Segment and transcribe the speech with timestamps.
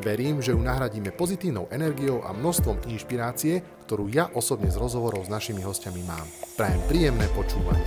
[0.00, 5.32] Verím, že ju nahradíme pozitívnou energiou a množstvom inšpirácie, ktorú ja osobne z rozhovorov s
[5.32, 6.24] našimi hostiami mám.
[6.56, 7.84] Prajem príjemné počúvanie.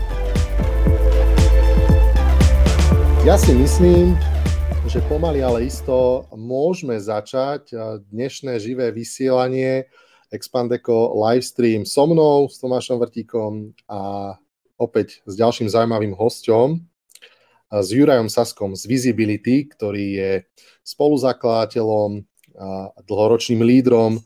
[3.25, 4.13] Ja si myslím,
[4.85, 7.73] že pomaly, ale isto môžeme začať
[8.13, 9.89] dnešné živé vysielanie
[10.29, 14.37] Expandeco livestream so mnou, s Tomášom Vrtíkom a
[14.77, 16.77] opäť s ďalším zaujímavým hosťom,
[17.73, 20.31] s Jurajom Saskom z Visibility, ktorý je
[20.85, 22.21] spoluzakladateľom
[22.53, 24.21] a dlhoročným lídrom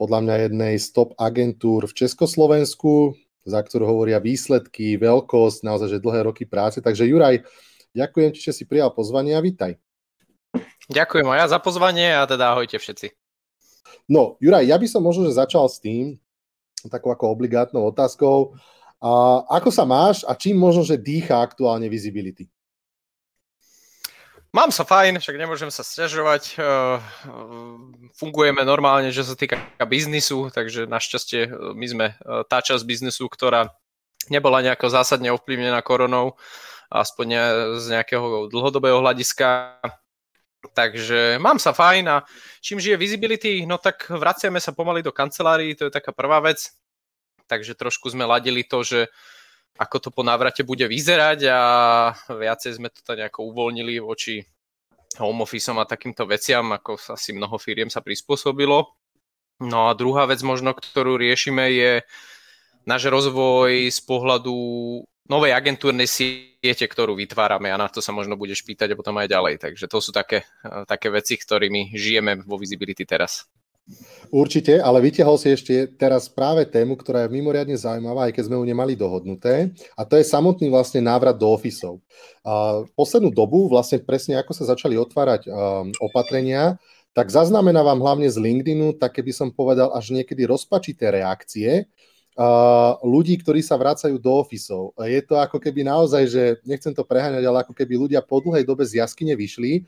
[0.00, 3.12] podľa mňa jednej z top agentúr v Československu,
[3.44, 6.80] za ktorú hovoria výsledky, veľkosť, naozaj, že dlhé roky práce.
[6.80, 7.44] Takže Juraj,
[7.92, 9.76] ďakujem ti, že si prijal pozvanie a vítaj.
[10.88, 13.12] Ďakujem aj ja za pozvanie a teda ahojte všetci.
[14.08, 16.16] No, Juraj, ja by som možno, že začal s tým,
[16.88, 18.56] takou ako obligátnou otázkou.
[19.04, 22.48] A ako sa máš a čím možno, že dýcha aktuálne Visibility?
[24.54, 26.62] Mám sa fajn, však nemôžem sa stiažovať.
[28.14, 33.26] Fungujeme normálne, že sa týka biznisu, takže našťastie e, my sme e, tá časť biznisu,
[33.26, 33.74] ktorá
[34.30, 36.38] nebola nejako zásadne ovplyvnená koronou,
[36.86, 37.26] aspoň
[37.82, 39.82] z nejakého dlhodobého hľadiska.
[40.70, 42.22] Takže mám sa fajn a
[42.62, 46.70] čím žije Visibility, no tak vraciame sa pomaly do kancelárií, to je taká prvá vec.
[47.50, 49.10] Takže trošku sme ladili to, že
[49.74, 51.60] ako to po návrate bude vyzerať a
[52.30, 54.42] viacej sme to tam nejako uvoľnili voči
[55.18, 58.94] home office a takýmto veciam, ako asi mnoho firiem sa prispôsobilo.
[59.62, 61.92] No a druhá vec možno, ktorú riešime je
[62.86, 64.54] náš rozvoj z pohľadu
[65.24, 69.30] novej agentúrnej siete, ktorú vytvárame a na to sa možno budeš pýtať a potom aj
[69.30, 69.54] ďalej.
[69.62, 70.44] Takže to sú také,
[70.84, 73.48] také veci, ktorými žijeme vo Visibility teraz.
[74.32, 78.56] Určite, ale vytiahol si ešte teraz práve tému, ktorá je mimoriadne zaujímavá, aj keď sme
[78.56, 82.00] ju nemali dohodnuté, a to je samotný vlastne návrat do ofisov.
[82.40, 86.80] A poslednú dobu, vlastne presne ako sa začali otvárať um, opatrenia,
[87.12, 91.86] tak zaznamenávam hlavne z LinkedInu, tak keby som povedal až niekedy rozpačité reakcie
[92.34, 94.96] uh, ľudí, ktorí sa vracajú do ofisov.
[94.98, 98.64] Je to ako keby naozaj, že nechcem to preháňať, ale ako keby ľudia po dlhej
[98.64, 99.84] dobe z jaskyne vyšli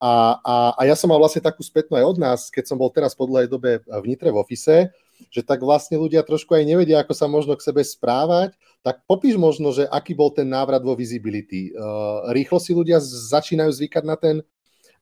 [0.00, 2.88] a, a, a ja som mal vlastne takú spätnú aj od nás, keď som bol
[2.88, 4.88] teraz po dlhej dobe v Nitre v ofise,
[5.28, 9.36] že tak vlastne ľudia trošku aj nevedia, ako sa možno k sebe správať, tak popíš
[9.36, 11.76] možno, že aký bol ten návrat vo visibility.
[11.76, 14.40] Uh, rýchlo si ľudia začínajú zvykať na ten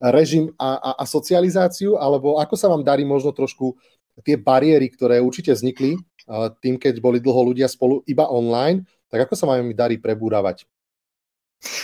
[0.03, 3.79] režim a, a, a socializáciu, alebo ako sa vám darí možno trošku
[4.27, 9.31] tie bariéry, ktoré určite vznikli uh, tým, keď boli dlho ľudia spolu iba online, tak
[9.31, 10.67] ako sa vám darí prebúravať?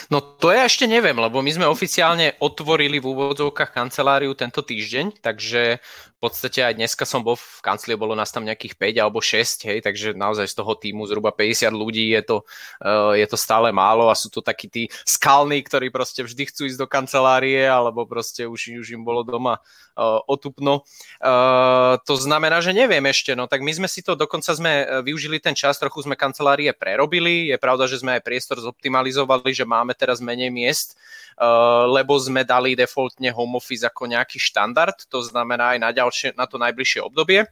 [0.07, 5.19] No to ja ešte neviem, lebo my sme oficiálne otvorili v úvodzovkách kanceláriu tento týždeň,
[5.19, 5.83] takže
[6.25, 9.79] podstate aj dneska som bol v kanclii, bolo nás tam nejakých 5 alebo 6, hej,
[9.85, 12.37] takže naozaj z toho týmu zhruba 50 ľudí je to,
[12.81, 16.65] uh, je to stále málo a sú to takí tí skalní, ktorí proste vždy chcú
[16.65, 20.89] ísť do kancelárie alebo proste už, už im bolo doma uh, otupno.
[21.21, 25.43] Uh, to znamená, že neviem ešte, no tak my sme si to, dokonca sme využili
[25.43, 29.93] ten čas, trochu sme kancelárie prerobili, je pravda, že sme aj priestor zoptimalizovali, že máme
[29.93, 30.97] teraz menej miest,
[31.37, 36.14] uh, lebo sme dali defaultne home office ako nejaký štandard, to znamená aj na, ďalšie,
[36.39, 37.51] na to najbližšie obdobie.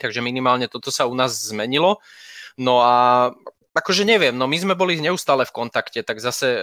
[0.00, 2.02] Takže minimálne toto sa u nás zmenilo.
[2.58, 3.30] No a
[3.72, 6.60] akože neviem, no my sme boli neustále v kontakte, tak zase e,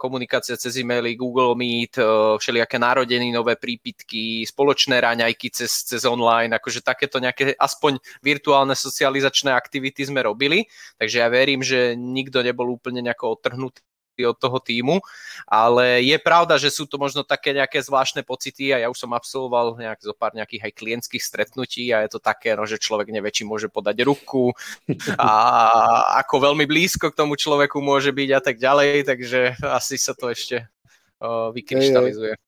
[0.00, 2.04] komunikácia cez e-maily, Google Meet, e,
[2.40, 9.52] všelijaké narodení, nové prípitky, spoločné raňajky cez, cez online, akože takéto nejaké aspoň virtuálne socializačné
[9.52, 10.64] aktivity sme robili,
[10.96, 13.84] takže ja verím, že nikto nebol úplne nejako odtrhnutý
[14.24, 14.98] od toho týmu,
[15.46, 19.14] ale je pravda, že sú to možno také nejaké zvláštne pocity a ja už som
[19.14, 23.12] absolvoval nejak zo pár nejakých aj klientských stretnutí a je to také, no, že človek
[23.12, 24.50] nevie, či môže podať ruku
[25.20, 25.32] a
[26.24, 30.32] ako veľmi blízko k tomu človeku môže byť a tak ďalej, takže asi sa to
[30.32, 30.66] ešte
[31.54, 32.47] vykryštalizuje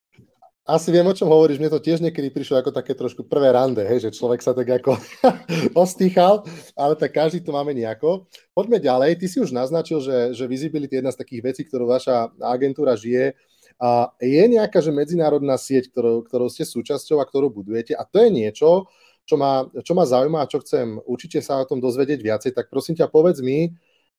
[0.71, 1.59] asi viem, o čom hovoríš.
[1.59, 4.71] Mne to tiež niekedy prišlo ako také trošku prvé rande, hej, že človek sa tak
[4.71, 4.95] ako
[5.83, 6.47] ostýchal,
[6.79, 8.31] ale tak každý to máme nejako.
[8.55, 9.19] Poďme ďalej.
[9.19, 12.95] Ty si už naznačil, že, že Visibility je jedna z takých vecí, ktorú vaša agentúra
[12.95, 13.35] žije.
[13.81, 17.97] A je nejaká že medzinárodná sieť, ktorou, ktorou ste súčasťou a ktorú budujete.
[17.97, 18.87] A to je niečo,
[19.27, 22.51] čo ma, čo ma zaujíma a čo chcem určite sa o tom dozvedieť viacej.
[22.55, 23.73] Tak prosím ťa, povedz mi,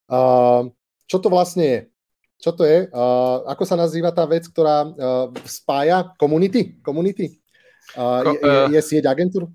[0.09, 0.65] uh,
[1.05, 1.77] čo to vlastne je
[2.41, 2.89] čo to je?
[2.89, 6.81] Uh, ako sa nazýva tá vec, ktorá uh, spája komunity?
[6.81, 7.37] Community?
[7.93, 9.45] Uh, je, je, je sieť agentúr?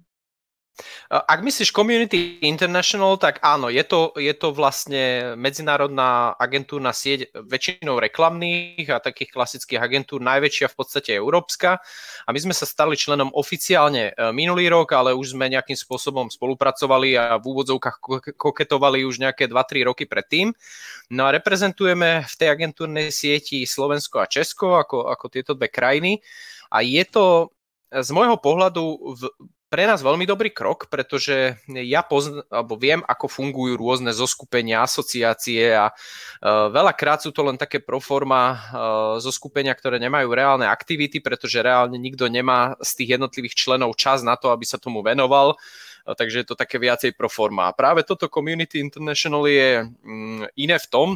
[1.09, 7.97] Ak myslíš Community International, tak áno, je to, je to vlastne medzinárodná agentúrna sieť väčšinou
[7.97, 11.81] reklamných a takých klasických agentúr, najväčšia v podstate európska.
[12.27, 16.29] A my sme sa stali členom oficiálne e, minulý rok, ale už sme nejakým spôsobom
[16.29, 17.97] spolupracovali a v úvodzovkách
[18.37, 20.53] koketovali už nejaké 2-3 roky predtým.
[21.09, 26.21] No a reprezentujeme v tej agentúrnej sieti Slovensko a Česko ako, ako tieto dve krajiny.
[26.69, 27.55] A je to
[27.95, 28.85] z môjho pohľadu
[29.15, 29.23] v,
[29.67, 35.75] pre nás veľmi dobrý krok, pretože ja pozn- alebo viem, ako fungujú rôzne zoskupenia, asociácie
[35.75, 38.59] a uh, veľakrát sú to len také proforma uh,
[39.19, 44.39] zoskupenia, ktoré nemajú reálne aktivity, pretože reálne nikto nemá z tých jednotlivých členov čas na
[44.39, 47.71] to, aby sa tomu venoval uh, takže je to také viacej proforma.
[47.71, 51.09] A práve toto Community International je um, iné v tom,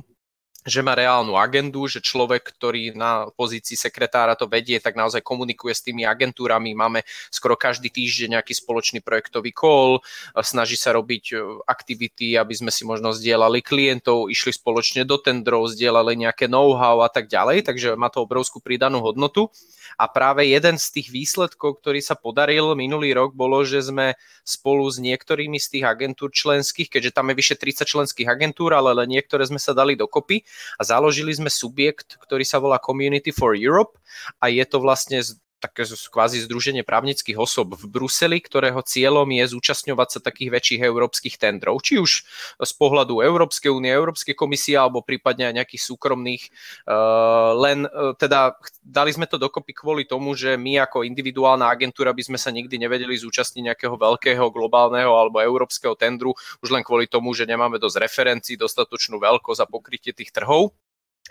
[0.68, 5.72] že má reálnu agendu, že človek, ktorý na pozícii sekretára to vedie, tak naozaj komunikuje
[5.72, 6.76] s tými agentúrami.
[6.76, 7.00] Máme
[7.32, 10.04] skoro každý týždeň nejaký spoločný projektový call,
[10.44, 15.72] snaží sa robiť e, aktivity, aby sme si možno zdieľali klientov, išli spoločne do tendrov,
[15.72, 19.48] zdieľali nejaké know-how a tak ďalej, takže má to obrovskú pridanú hodnotu.
[19.96, 24.86] A práve jeden z tých výsledkov, ktorý sa podaril minulý rok, bolo, že sme spolu
[24.88, 29.08] s niektorými z tých agentúr členských, keďže tam je vyše 30 členských agentúr, ale len
[29.12, 30.40] niektoré sme sa dali dokopy
[30.78, 34.00] a založili sme subjekt, ktorý sa volá Community for Europe
[34.42, 35.22] a je to vlastne
[35.60, 41.36] také kvázi združenie právnických osob v Bruseli, ktorého cieľom je zúčastňovať sa takých väčších európskych
[41.36, 42.24] tendrov, či už
[42.56, 46.42] z pohľadu Európskej únie, Európskej komisie, alebo prípadne aj nejakých súkromných.
[46.88, 52.16] Uh, len uh, teda dali sme to dokopy kvôli tomu, že my ako individuálna agentúra
[52.16, 56.32] by sme sa nikdy nevedeli zúčastniť nejakého veľkého globálneho alebo európskeho tendru,
[56.64, 60.72] už len kvôli tomu, že nemáme dosť referencií, dostatočnú veľkosť a pokrytie tých trhov.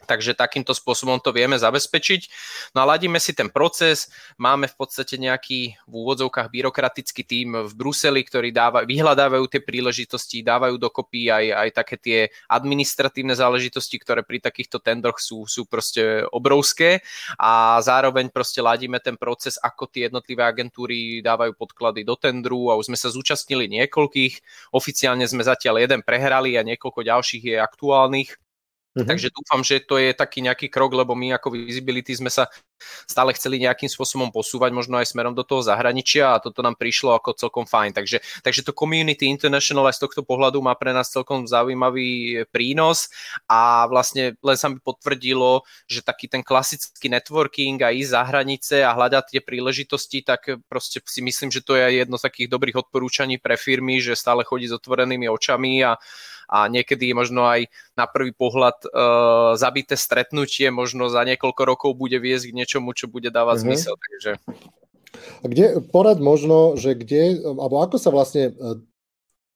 [0.06, 2.22] Takže takýmto spôsobom to vieme zabezpečiť.
[2.76, 4.12] No a ladíme si ten proces.
[4.40, 10.46] Máme v podstate nejaký v úvodzovkách byrokratický tím v Bruseli, ktorí dáva, vyhľadávajú tie príležitosti,
[10.46, 16.24] dávajú dokopy aj, aj také tie administratívne záležitosti, ktoré pri takýchto tendroch sú, sú proste
[16.30, 17.02] obrovské
[17.38, 22.78] a zároveň proste ladíme ten proces, ako tie jednotlivé agentúry dávajú podklady do tendru a
[22.80, 24.34] už sme sa zúčastnili niekoľkých.
[24.74, 28.49] Oficiálne sme zatiaľ jeden prehrali a niekoľko ďalších je aktuálnych
[29.00, 29.12] Mm-hmm.
[29.16, 32.52] Takže dúfam, že to je taký nejaký krok, lebo my ako Visibility sme sa
[33.08, 37.16] stále chceli nejakým spôsobom posúvať, možno aj smerom do toho zahraničia a toto nám prišlo
[37.16, 37.96] ako celkom fajn.
[37.96, 43.08] Takže, takže to Community International aj z tohto pohľadu má pre nás celkom zaujímavý prínos
[43.48, 48.76] a vlastne len sa mi potvrdilo, že taký ten klasický networking a ísť za hranice
[48.84, 52.88] a hľadať tie príležitosti, tak proste si myslím, že to je jedno z takých dobrých
[52.88, 56.00] odporúčaní pre firmy, že stále chodí s otvorenými očami a
[56.50, 62.18] a niekedy možno aj na prvý pohľad uh, zabité stretnutie možno za niekoľko rokov bude
[62.18, 63.70] viesť k niečomu, čo bude dávať mm-hmm.
[63.70, 63.94] zmysel.
[63.96, 64.32] Takže...
[65.46, 68.82] Kde, porad možno, že kde, alebo ako sa vlastne e,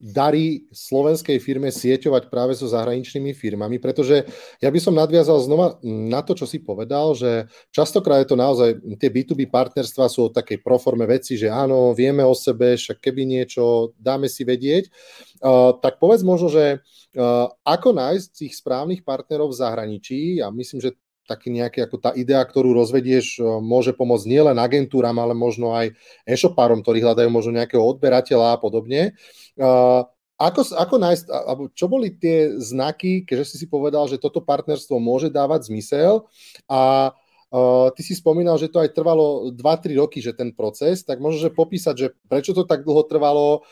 [0.04, 4.28] darí slovenskej firme sieťovať práve so zahraničnými firmami, pretože
[4.60, 8.76] ja by som nadviazal znova na to, čo si povedal, že častokrát je to naozaj,
[9.00, 13.24] tie B2B partnerstva sú o takej proforme veci, že áno, vieme o sebe, však keby
[13.24, 14.92] niečo, dáme si vedieť.
[15.40, 16.84] Uh, tak povedz možno, že
[17.16, 22.12] uh, ako nájsť tých správnych partnerov v zahraničí, a myslím, že taký nejaký, ako tá
[22.14, 25.96] idea, ktorú rozvedieš, môže pomôcť nielen agentúram, ale možno aj
[26.28, 29.16] e-shopárom, ktorí hľadajú možno nejakého odberateľa a podobne.
[29.56, 30.04] Uh,
[30.36, 35.00] ako, ako nájsť, alebo čo boli tie znaky, keďže si si povedal, že toto partnerstvo
[35.00, 36.28] môže dávať zmysel
[36.68, 41.24] a uh, ty si spomínal, že to aj trvalo 2-3 roky, že ten proces, tak
[41.40, 43.64] že popísať, že prečo to tak dlho trvalo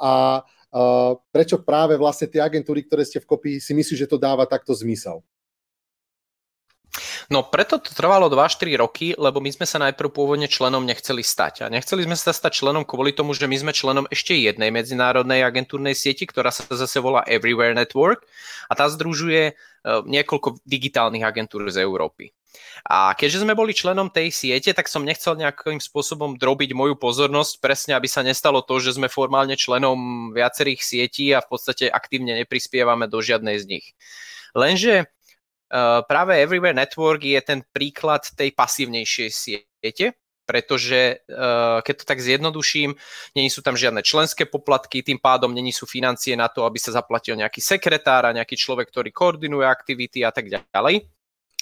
[0.00, 0.42] a
[1.28, 4.72] prečo práve vlastne tie agentúry, ktoré ste v kopii, si myslíš, že to dáva takto
[4.72, 5.20] zmysel?
[7.32, 11.64] No preto to trvalo 2-4 roky, lebo my sme sa najprv pôvodne členom nechceli stať.
[11.64, 15.40] A nechceli sme sa stať členom kvôli tomu, že my sme členom ešte jednej medzinárodnej
[15.40, 18.28] agentúrnej sieti, ktorá sa zase volá Everywhere Network
[18.68, 19.52] a tá združuje e,
[20.04, 22.36] niekoľko digitálnych agentúr z Európy.
[22.84, 27.62] A keďže sme boli členom tej siete, tak som nechcel nejakým spôsobom drobiť moju pozornosť,
[27.64, 32.36] presne aby sa nestalo to, že sme formálne členom viacerých sietí a v podstate aktívne
[32.44, 33.86] neprispievame do žiadnej z nich.
[34.52, 35.08] Lenže
[36.04, 40.06] práve Everywhere Network je ten príklad tej pasívnejšej siete,
[40.44, 42.92] pretože uh, keď to tak zjednoduším,
[43.32, 46.92] není sú tam žiadne členské poplatky, tým pádom není sú financie na to, aby sa
[46.92, 51.08] zaplatil nejaký sekretár a nejaký človek, ktorý koordinuje aktivity a tak ďalej.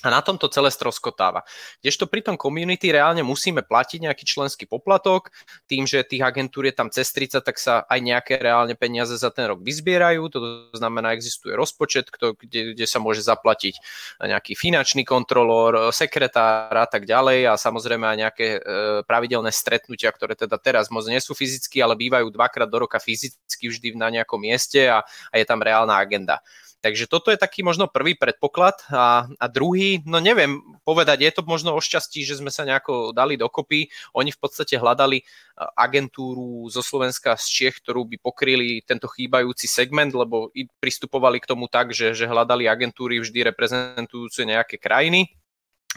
[0.00, 1.44] A na tom to celé stroskotáva.
[1.84, 5.28] Kdežto pri tom community reálne musíme platiť nejaký členský poplatok,
[5.68, 9.28] tým, že tých agentúr je tam cez 30, tak sa aj nejaké reálne peniaze za
[9.28, 10.24] ten rok vyzbierajú.
[10.32, 10.40] To
[10.72, 13.76] znamená, existuje rozpočet, kde, kde sa môže zaplatiť
[14.24, 18.60] nejaký finančný kontrolór, sekretár a tak ďalej a samozrejme aj nejaké e,
[19.04, 23.68] pravidelné stretnutia, ktoré teda teraz moc nie sú fyzicky, ale bývajú dvakrát do roka fyzicky
[23.68, 26.40] vždy na nejakom mieste a, a je tam reálna agenda.
[26.80, 31.42] Takže toto je taký možno prvý predpoklad a, a druhý, no neviem povedať, je to
[31.44, 33.92] možno o šťastí, že sme sa nejako dali dokopy.
[34.16, 35.20] Oni v podstate hľadali
[35.76, 40.48] agentúru zo Slovenska z Čech, ktorú by pokryli tento chýbajúci segment, lebo
[40.80, 45.39] pristupovali k tomu tak, že, že hľadali agentúry vždy reprezentujúce nejaké krajiny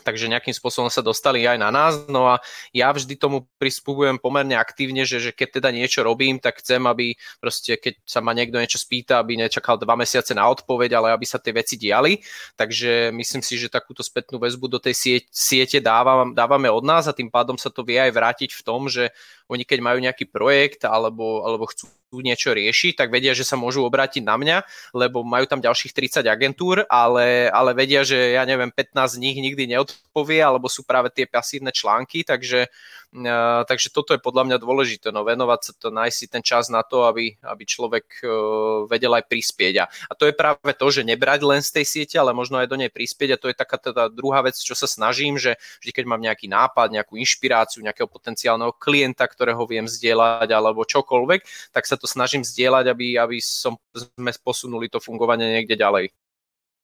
[0.04, 2.06] takže nejakým spôsobom sa dostali aj na nás.
[2.12, 2.44] No a
[2.76, 7.16] ja vždy tomu prispúbujem pomerne aktívne, že, že keď teda niečo robím, tak chcem, aby
[7.40, 11.24] proste, keď sa ma niekto niečo spýta, aby nečakal dva mesiace na odpoveď, ale aby
[11.24, 12.20] sa tie veci diali.
[12.60, 17.16] Takže myslím si, že takúto spätnú väzbu do tej siete dávam, dávame od nás a
[17.16, 19.16] tým pádom sa to vie aj vrátiť v tom, že
[19.50, 23.82] oni keď majú nejaký projekt alebo, alebo chcú niečo riešiť, tak vedia, že sa môžu
[23.82, 24.58] obrátiť na mňa,
[24.94, 29.38] lebo majú tam ďalších 30 agentúr, ale, ale vedia, že ja neviem, 15 z nich
[29.42, 32.70] nikdy neodpovie, alebo sú práve tie pasívne články, takže
[33.14, 36.74] Uh, takže toto je podľa mňa dôležité, no venovať sa to, nájsť si ten čas
[36.74, 39.86] na to, aby, aby človek uh, vedel aj prispieť.
[39.86, 42.74] A, to je práve to, že nebrať len z tej siete, ale možno aj do
[42.74, 46.06] nej prispieť a to je taká teda druhá vec, čo sa snažím, že vždy, keď
[46.10, 51.98] mám nejaký nápad, nejakú inšpiráciu, nejakého potenciálneho klienta, ktorého viem zdieľať alebo čokoľvek, tak sa
[51.98, 56.14] to snažím zdieľať, aby, aby som, sme posunuli to fungovanie niekde ďalej.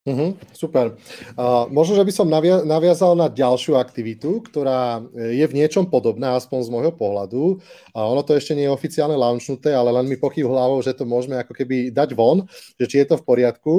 [0.08, 0.96] Uh-huh, super.
[1.36, 6.40] Uh, možno, že by som navia- naviazal na ďalšiu aktivitu, ktorá je v niečom podobná,
[6.40, 7.60] aspoň z môjho pohľadu.
[7.92, 11.04] A ono to ešte nie je oficiálne launchnuté, ale len mi pochyb hlavou, že to
[11.04, 12.48] môžeme ako keby dať von,
[12.80, 13.74] že či je to v poriadku.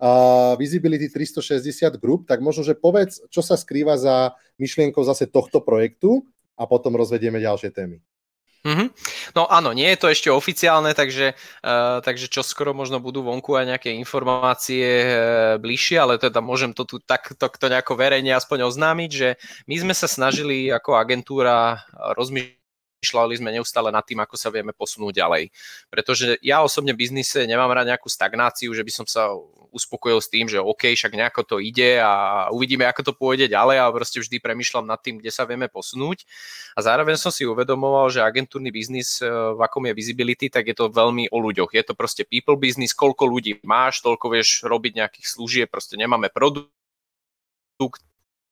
[0.00, 5.60] Uh, Visibility 360 Group, tak možno, že povedz, čo sa skrýva za myšlienkou zase tohto
[5.60, 6.24] projektu
[6.56, 8.00] a potom rozvedieme ďalšie témy.
[8.66, 8.88] Mm-hmm.
[9.38, 13.54] No áno, nie je to ešte oficiálne, takže, uh, takže čo skoro možno budú vonku
[13.54, 15.14] aj nejaké informácie uh,
[15.62, 19.28] bližšie, ale teda môžem to tu takto to nejako verejne aspoň oznámiť, že
[19.70, 21.86] my sme sa snažili ako agentúra
[22.18, 22.66] rozmýšľať
[23.06, 25.52] rozmýšľali sme neustále nad tým, ako sa vieme posunúť ďalej.
[25.92, 29.30] Pretože ja osobne v biznise nemám rád nejakú stagnáciu, že by som sa
[29.76, 33.76] uspokojil s tým, že OK, však nejako to ide a uvidíme, ako to pôjde ďalej
[33.84, 36.24] a proste vždy premyšľam nad tým, kde sa vieme posunúť.
[36.72, 40.76] A zároveň som si uvedomoval, že agentúrny biznis, e, v akom je visibility, tak je
[40.76, 41.76] to veľmi o ľuďoch.
[41.76, 46.32] Je to proste people business, koľko ľudí máš, toľko vieš robiť nejakých služieb, proste nemáme
[46.32, 46.72] produkt,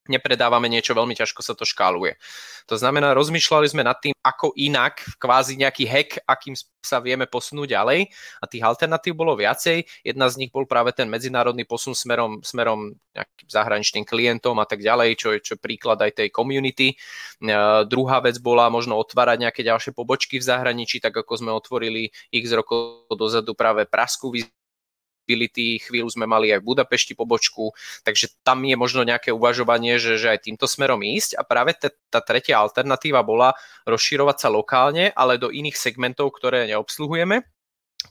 [0.08, 2.16] nepredávame niečo, veľmi ťažko sa to škáluje.
[2.68, 7.72] To znamená, rozmýšľali sme nad tým, ako inak, kvázi nejaký hack, akým sa vieme posunúť
[7.72, 9.84] ďalej a tých alternatív bolo viacej.
[10.04, 14.84] Jedna z nich bol práve ten medzinárodný posun smerom, smerom nejakým zahraničným klientom a tak
[14.84, 16.96] ďalej, čo je čo príklad aj tej community.
[17.40, 22.12] Uh, druhá vec bola možno otvárať nejaké ďalšie pobočky v zahraničí, tak ako sme otvorili
[22.32, 24.28] x rokov dozadu práve Prasku
[25.24, 27.72] Mobility, chvíľu sme mali aj v Budapešti pobočku,
[28.04, 32.20] takže tam je možno nejaké uvažovanie, že, že aj týmto smerom ísť a práve tá
[32.20, 33.56] tretia alternatíva bola
[33.88, 37.40] rozširovať sa lokálne, ale do iných segmentov, ktoré neobsluhujeme.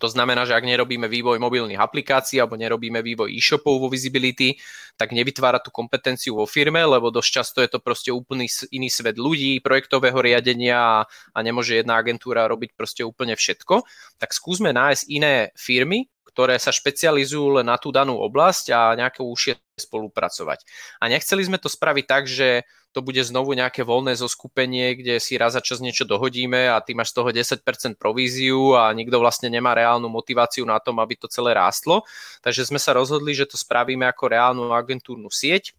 [0.01, 4.57] To znamená, že ak nerobíme vývoj mobilných aplikácií alebo nerobíme vývoj e-shopov vo Visibility,
[4.97, 9.21] tak nevytvára tú kompetenciu vo firme, lebo dosť často je to proste úplný iný svet
[9.21, 13.85] ľudí, projektového riadenia a nemôže jedna agentúra robiť proste úplne všetko.
[14.17, 19.21] Tak skúsme nájsť iné firmy, ktoré sa špecializujú len na tú danú oblasť a nejaké
[19.21, 20.65] užšie spolupracovať.
[20.97, 25.33] A nechceli sme to spraviť tak, že to bude znovu nejaké voľné zoskupenie, kde si
[25.33, 29.49] raz za čas niečo dohodíme a ty máš z toho 10% províziu a nikto vlastne
[29.49, 32.05] nemá reálnu motiváciu na tom, aby to celé rástlo.
[32.45, 35.73] Takže sme sa rozhodli, že to spravíme ako reálnu agentúrnu sieť,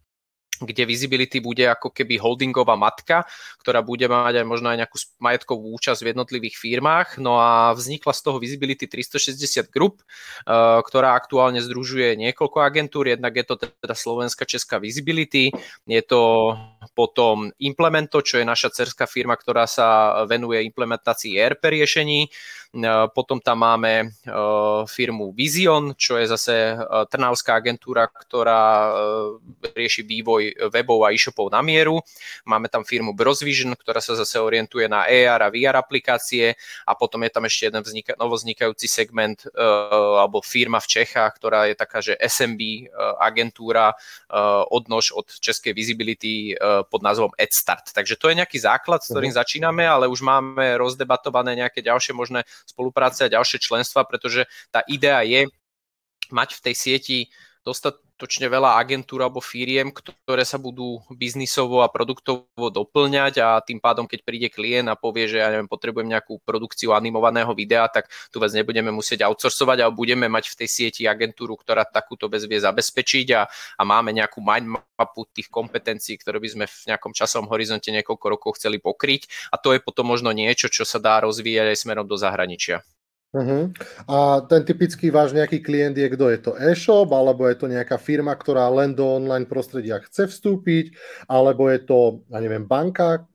[0.61, 3.27] kde Visibility bude ako keby holdingová matka,
[3.59, 7.19] ktorá bude mať aj možno aj nejakú majetkovú účasť v jednotlivých firmách.
[7.19, 13.11] No a vznikla z toho Visibility 360 Group, eh, ktorá aktuálne združuje niekoľko agentúr.
[13.11, 15.51] Jednak je to teda Slovenská Česká Visibility,
[15.83, 16.53] je to
[16.95, 22.29] potom Implemento, čo je naša cerská firma, ktorá sa venuje implementácii ERP riešení.
[22.75, 24.31] Eh, potom tam máme eh,
[24.83, 26.75] firmu Vision, čo je zase
[27.07, 28.91] trnavská agentúra, ktorá
[29.75, 32.01] rieši vývoj webov a e-shopov na mieru.
[32.43, 37.23] Máme tam firmu Brosvision, ktorá sa zase orientuje na AR a VR aplikácie a potom
[37.23, 42.17] je tam ešte jeden vznika, novoznikajúci segment alebo firma v Čechách, ktorá je taká, že
[42.19, 42.91] SMB
[43.21, 43.93] agentúra
[44.71, 46.57] odnož od Českej Visibility
[46.89, 47.93] pod názvom EdStart.
[47.93, 49.41] Takže to je nejaký základ, s ktorým uh-huh.
[49.45, 55.21] začíname, ale už máme rozdebatované nejaké ďalšie možné spolupráce a ďalšie členstva, pretože tá idea
[55.21, 55.47] je
[56.33, 57.17] mať v tej sieti
[57.65, 63.83] dostať dostatočne veľa agentúr alebo firiem, ktoré sa budú biznisovo a produktovo doplňať a tým
[63.83, 68.07] pádom, keď príde klient a povie, že ja neviem, potrebujem nejakú produkciu animovaného videa, tak
[68.31, 72.47] tu vec nebudeme musieť outsourcovať, ale budeme mať v tej sieti agentúru, ktorá takúto vec
[72.47, 77.51] vie zabezpečiť a, a máme nejakú mindmapu tých kompetencií, ktoré by sme v nejakom časovom
[77.51, 81.67] horizonte niekoľko rokov chceli pokryť a to je potom možno niečo, čo sa dá rozvíjať
[81.67, 82.79] aj smerom do zahraničia.
[83.35, 83.67] Uh-huh.
[84.07, 87.99] A ten typický váš nejaký klient je, kto je to e-shop, alebo je to nejaká
[87.99, 90.95] firma, ktorá len do online prostredia chce vstúpiť,
[91.27, 93.27] alebo je to, ja neviem, banka.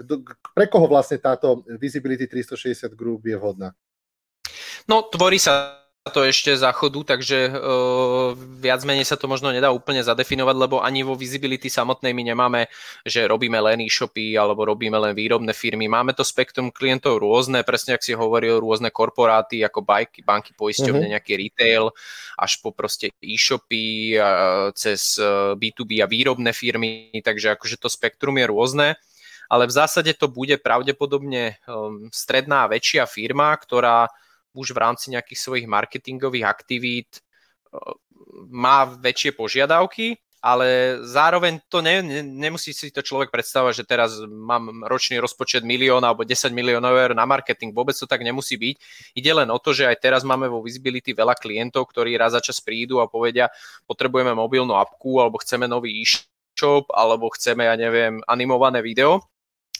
[0.00, 0.24] Kdo,
[0.56, 3.76] pre koho vlastne táto Visibility 360 Group je vhodná?
[4.88, 10.02] No, tvorí sa to ešte záchodu, takže uh, viac menej sa to možno nedá úplne
[10.02, 12.66] zadefinovať, lebo ani vo visibility samotnej my nemáme,
[13.06, 15.86] že robíme len e-shopy alebo robíme len výrobné firmy.
[15.86, 21.06] Máme to spektrum klientov rôzne, presne ak si hovoril, rôzne korporáty ako banky, banky poisťovne,
[21.06, 21.14] uh-huh.
[21.14, 21.94] nejaký retail,
[22.34, 25.22] až po proste e-shopy, uh, cez
[25.54, 28.88] B2B a výrobné firmy, takže akože to spektrum je rôzne
[29.52, 34.08] ale v zásade to bude pravdepodobne um, stredná väčšia firma, ktorá
[34.52, 37.20] už v rámci nejakých svojich marketingových aktivít e,
[38.48, 44.18] má väčšie požiadavky, ale zároveň to ne, ne, nemusí si to človek predstavať, že teraz
[44.26, 47.70] mám ročný rozpočet milión alebo 10 miliónov eur na marketing.
[47.70, 48.74] Vôbec to tak nemusí byť.
[49.14, 52.42] Ide len o to, že aj teraz máme vo Visibility veľa klientov, ktorí raz za
[52.42, 53.54] čas prídu a povedia,
[53.86, 59.22] potrebujeme mobilnú apku alebo chceme nový e-shop alebo chceme, ja neviem, animované video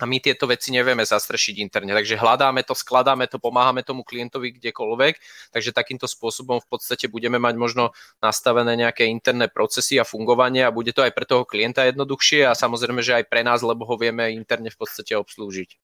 [0.01, 1.93] a my tieto veci nevieme zastrešiť interne.
[1.93, 5.15] Takže hľadáme to, skladáme to, pomáhame tomu klientovi kdekoľvek,
[5.53, 7.93] takže takýmto spôsobom v podstate budeme mať možno
[8.25, 12.57] nastavené nejaké interné procesy a fungovanie a bude to aj pre toho klienta jednoduchšie a
[12.57, 15.77] samozrejme, že aj pre nás, lebo ho vieme interne v podstate obslúžiť.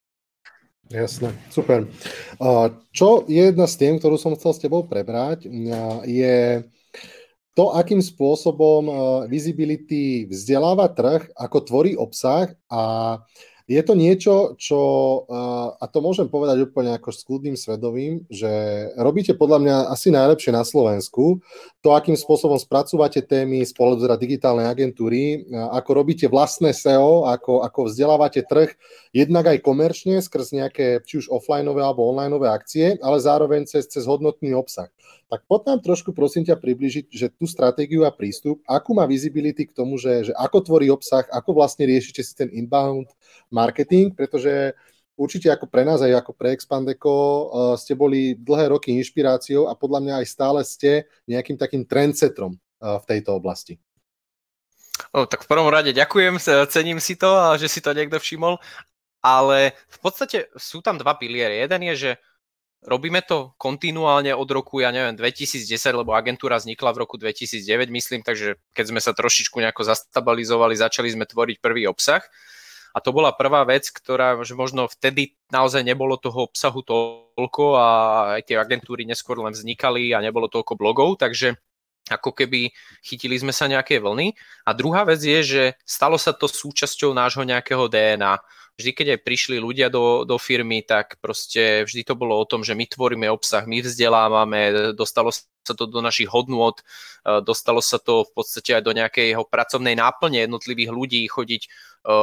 [0.89, 1.85] Jasné, super.
[2.97, 5.45] Čo je jedna z tém, ktorú som chcel s tebou prebrať,
[6.09, 6.65] je
[7.53, 8.89] to, akým spôsobom
[9.29, 13.19] visibility vzdeláva trh, ako tvorí obsah a
[13.69, 14.81] je to niečo, čo,
[15.77, 18.49] a to môžem povedať úplne ako s kľudným svedovým, že
[18.97, 21.45] robíte podľa mňa asi najlepšie na Slovensku.
[21.85, 27.61] To, akým spôsobom spracúvate témy z pohľadu teda digitálnej agentúry, ako robíte vlastné SEO, ako,
[27.61, 28.73] ako vzdelávate trh,
[29.13, 34.09] jednak aj komerčne, skrz nejaké či už offlineové alebo onlineové akcie, ale zároveň cez, cez
[34.09, 34.89] hodnotný obsah.
[35.29, 39.69] Tak poď nám trošku prosím ťa približiť, že tú stratégiu a prístup, akú má visibility
[39.69, 43.13] k tomu, že, že ako tvorí obsah, ako vlastne riešite si ten inbound
[43.53, 44.73] marketing, pretože
[45.21, 47.45] určite ako pre nás aj ako pre Expandeco uh,
[47.77, 52.97] ste boli dlhé roky inšpiráciou a podľa mňa aj stále ste nejakým takým trendsetrom uh,
[52.97, 53.77] v tejto oblasti.
[55.13, 56.41] O, tak v prvom rade ďakujem,
[56.73, 58.59] cením si to, že si to niekto všimol,
[59.23, 61.63] ale v podstate sú tam dva piliere.
[61.63, 62.11] Jeden je, že
[62.79, 65.67] Robíme to kontinuálne od roku, ja neviem, 2010,
[65.99, 71.11] lebo agentúra vznikla v roku 2009, myslím, takže keď sme sa trošičku nejako zastabilizovali, začali
[71.11, 72.23] sme tvoriť prvý obsah.
[72.95, 77.89] A to bola prvá vec, ktorá že možno vtedy naozaj nebolo toho obsahu toľko a
[78.39, 81.59] aj tie agentúry neskôr len vznikali a nebolo toľko blogov, takže
[82.11, 82.73] ako keby
[83.05, 84.35] chytili sme sa nejaké vlny.
[84.67, 88.41] A druhá vec je, že stalo sa to súčasťou nášho nejakého DNA
[88.79, 92.63] vždy, keď aj prišli ľudia do, do firmy, tak proste vždy to bolo o tom,
[92.63, 97.99] že my tvoríme obsah, my vzdelávame, dostalo sa to do našich hodnôt, e, dostalo sa
[97.99, 101.69] to v podstate aj do nejakého pracovnej náplne jednotlivých ľudí, chodiť e,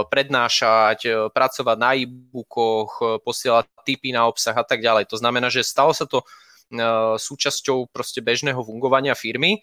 [0.07, 5.11] prednášať, e, pracovať na e-bookoch, posielať tipy na obsah a tak ďalej.
[5.11, 6.23] To znamená, že stalo sa to
[7.19, 9.61] súčasťou proste bežného fungovania firmy.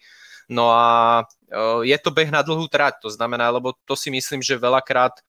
[0.51, 1.23] No a
[1.83, 5.23] je to beh na dlhú trať, to znamená, lebo to si myslím, že veľakrát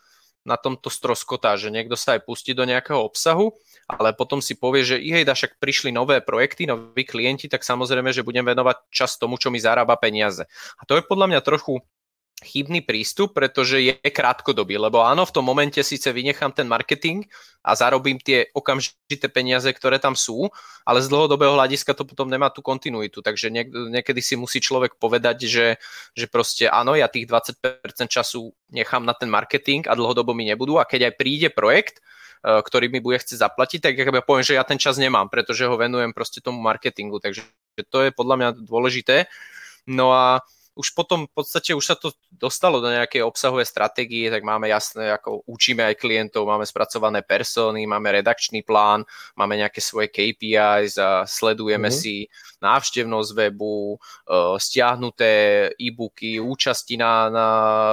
[0.44, 3.56] na tomto stroskotá, že niekto sa aj pustí do nejakého obsahu,
[3.88, 8.20] ale potom si povie, že ihejda, však prišli nové projekty, noví klienti, tak samozrejme, že
[8.20, 10.44] budem venovať čas tomu, čo mi zarába peniaze.
[10.76, 11.80] A to je podľa mňa trochu
[12.42, 17.23] chybný prístup, pretože je krátkodobý, lebo áno, v tom momente síce vynechám ten marketing
[17.62, 20.51] a zarobím tie okamžité peniaze, ktoré tam sú,
[20.83, 24.99] ale z dlhodobého hľadiska to potom nemá tú kontinuitu, takže niek- niekedy si musí človek
[24.99, 25.66] povedať, že,
[26.12, 30.83] že proste áno, ja tých 20% času nechám na ten marketing a dlhodobo mi nebudú
[30.83, 32.03] a keď aj príde projekt,
[32.42, 35.70] e, ktorý mi bude chcieť zaplatiť, tak ja poviem, že ja ten čas nemám, pretože
[35.70, 37.47] ho venujem proste tomu marketingu, takže
[37.88, 39.31] to je podľa mňa dôležité.
[39.85, 40.40] No a
[40.74, 45.14] už potom v podstate už sa to dostalo do nejakej obsahovej stratégie, tak máme jasné,
[45.14, 49.06] ako učíme aj klientov, máme spracované persony, máme redakčný plán,
[49.38, 52.02] máme nejaké svoje KPIs a sledujeme mm-hmm.
[52.02, 52.26] si
[52.58, 55.32] návštevnosť webu, uh, stiahnuté
[55.78, 57.46] e-booky, účasti na, na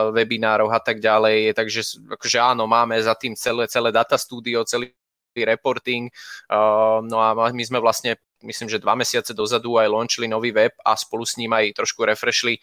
[0.10, 1.54] webinároch a tak ďalej.
[1.54, 4.90] Takže akože áno, máme za tým celé, celé data studio, celý
[5.38, 6.10] reporting.
[6.50, 10.74] Uh, no a my sme vlastne myslím, že dva mesiace dozadu aj launchili nový web
[10.86, 12.62] a spolu s ním aj trošku refreshli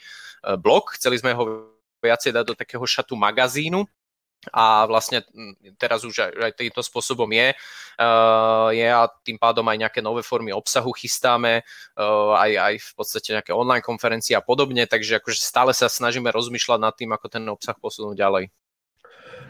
[0.59, 0.95] blog.
[0.95, 3.83] Chceli sme ho viacej dať do takého šatu magazínu,
[4.55, 5.27] a vlastne
[5.77, 7.53] teraz už aj, aj týmto spôsobom je,
[7.99, 11.67] uh, je a tým pádom aj nejaké nové formy obsahu chystáme,
[11.99, 16.31] uh, aj, aj v podstate nejaké online konferencie a podobne, takže akože stále sa snažíme
[16.31, 18.45] rozmýšľať nad tým, ako ten obsah posunúť ďalej.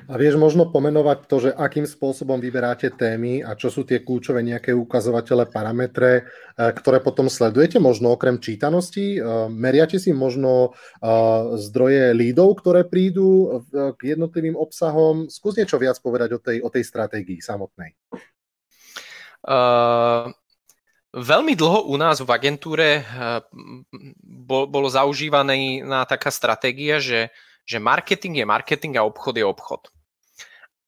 [0.09, 4.41] A vieš možno pomenovať to, že akým spôsobom vyberáte témy a čo sú tie kľúčové
[4.41, 6.25] nejaké ukazovatele, parametre,
[6.57, 9.21] e, ktoré potom sledujete, možno okrem čítanosti?
[9.21, 11.09] E, meriate si možno e,
[11.61, 15.29] zdroje lídov, ktoré prídu k jednotlivým obsahom?
[15.29, 17.93] Skús niečo viac povedať o tej, o tej stratégii samotnej.
[19.45, 20.33] Uh,
[21.09, 23.01] Veľmi dlho u nás v agentúre
[24.45, 27.33] bolo zaužívaná taká stratégia, že,
[27.65, 29.89] že marketing je marketing a obchod je obchod.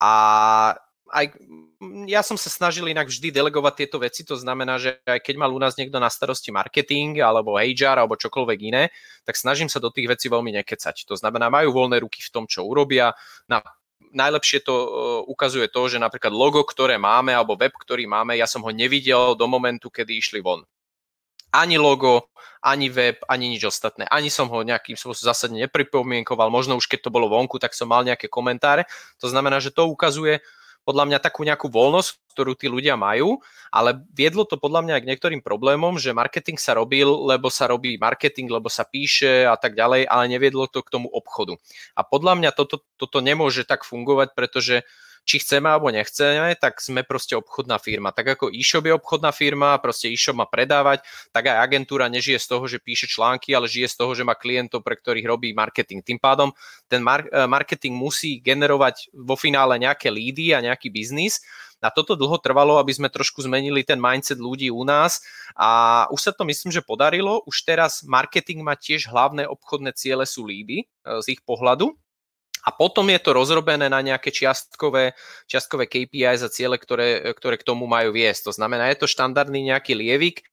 [0.00, 0.12] A
[1.10, 1.26] aj
[2.06, 5.50] ja som sa snažil inak vždy delegovať tieto veci, to znamená, že aj keď mal
[5.50, 8.92] u nás niekto na starosti marketing alebo HR alebo čokoľvek iné,
[9.24, 11.08] tak snažím sa do tých vecí veľmi nekecať.
[11.08, 13.16] To znamená, majú voľné ruky v tom, čo urobia.
[13.48, 13.64] Na,
[14.12, 14.86] najlepšie to uh,
[15.24, 19.34] ukazuje to, že napríklad logo, ktoré máme alebo web, ktorý máme, ja som ho nevidel
[19.34, 20.62] do momentu, kedy išli von
[21.50, 24.04] ani logo, ani web, ani nič ostatné.
[24.08, 27.88] Ani som ho nejakým spôsobom zásadne nepripomienkoval, možno už keď to bolo vonku, tak som
[27.88, 28.84] mal nejaké komentáre.
[29.24, 30.44] To znamená, že to ukazuje
[30.84, 35.02] podľa mňa takú nejakú voľnosť, ktorú tí ľudia majú, ale viedlo to podľa mňa aj
[35.04, 39.60] k niektorým problémom, že marketing sa robil, lebo sa robí marketing, lebo sa píše a
[39.60, 41.60] tak ďalej, ale neviedlo to k tomu obchodu.
[41.92, 44.88] A podľa mňa toto, toto nemôže tak fungovať, pretože
[45.24, 48.10] či chceme alebo nechceme, tak sme proste obchodná firma.
[48.10, 52.46] Tak ako e-shop je obchodná firma, proste e-shop má predávať, tak aj agentúra nežije z
[52.50, 56.02] toho, že píše články, ale žije z toho, že má klientov, pre ktorých robí marketing.
[56.02, 56.50] Tým pádom
[56.88, 61.40] ten mar- eh, marketing musí generovať vo finále nejaké lídy a nejaký biznis,
[61.80, 65.24] a toto dlho trvalo, aby sme trošku zmenili ten mindset ľudí u nás
[65.56, 67.40] a už sa to myslím, že podarilo.
[67.48, 71.96] Už teraz marketing má tiež hlavné obchodné ciele sú lídy eh, z ich pohľadu
[72.60, 75.16] a potom je to rozrobené na nejaké čiastkové,
[75.48, 78.50] čiastkové KPI za ciele, ktoré, ktoré k tomu majú viesť.
[78.50, 80.44] To znamená, je to štandardný nejaký lievik,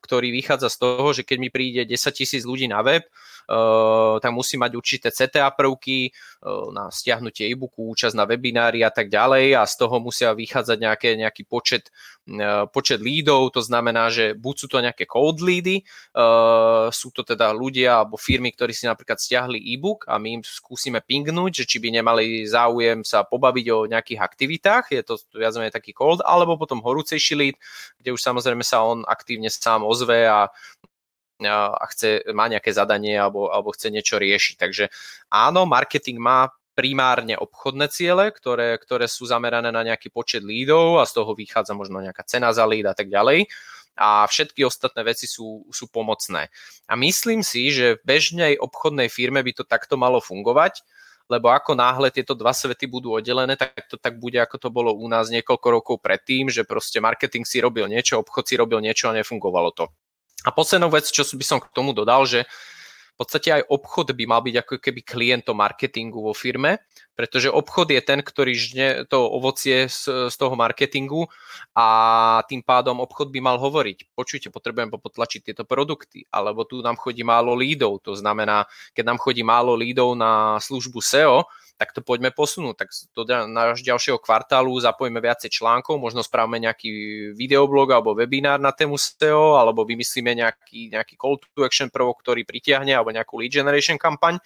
[0.00, 3.04] ktorý vychádza z toho, že keď mi príde 10 tisíc ľudí na web,
[3.48, 8.90] uh, tak musí mať určité CTA prvky uh, na stiahnutie e-booku, účasť na webinári a
[8.90, 11.92] tak ďalej a z toho musia vychádzať nejaké, nejaký počet,
[12.28, 17.52] uh, počet lídov, to znamená, že buď sú to nejaké cold uh, sú to teda
[17.52, 21.76] ľudia alebo firmy, ktorí si napríklad stiahli e-book a my im skúsime pingnúť, že či
[21.80, 26.56] by nemali záujem sa pobaviť o nejakých aktivitách, je to viac menej taký cold, alebo
[26.56, 27.56] potom horúcejší lead,
[28.00, 30.50] kde už samozrejme sa on aktívne sám ozve a
[31.42, 34.54] a chce, má nejaké zadanie alebo, alebo chce niečo riešiť.
[34.54, 34.84] Takže
[35.34, 41.06] áno, marketing má primárne obchodné ciele, ktoré, ktoré sú zamerané na nejaký počet lídov a
[41.06, 43.46] z toho vychádza možno nejaká cena za líd a tak ďalej.
[43.94, 46.50] A všetky ostatné veci sú, sú pomocné.
[46.90, 50.82] A myslím si, že v bežnej obchodnej firme by to takto malo fungovať,
[51.24, 54.92] lebo ako náhle tieto dva svety budú oddelené, tak to tak bude, ako to bolo
[54.92, 59.08] u nás niekoľko rokov predtým, že proste marketing si robil niečo, obchod si robil niečo
[59.08, 59.88] a nefungovalo to.
[60.44, 62.44] A poslednou vec, čo by som k tomu dodal, že
[63.14, 66.84] v podstate aj obchod by mal byť ako keby klientom marketingu vo firme,
[67.14, 71.30] pretože obchod je ten, ktorý žne to ovocie z, z toho marketingu
[71.74, 71.86] a
[72.50, 77.22] tým pádom obchod by mal hovoriť, počujte, potrebujem potlačiť tieto produkty, alebo tu nám chodí
[77.22, 82.30] málo lídov, to znamená, keď nám chodí málo lídov na službu SEO, tak to poďme
[82.30, 82.74] posunúť.
[82.78, 86.90] Tak do náš ďalšieho kvartálu zapojíme viacej článkov, možno spravíme nejaký
[87.34, 92.46] videoblog alebo webinár na tému SEO, alebo vymyslíme nejaký, nejaký call to action prvok, ktorý
[92.46, 94.38] pritiahne, alebo nejakú lead generation kampaň.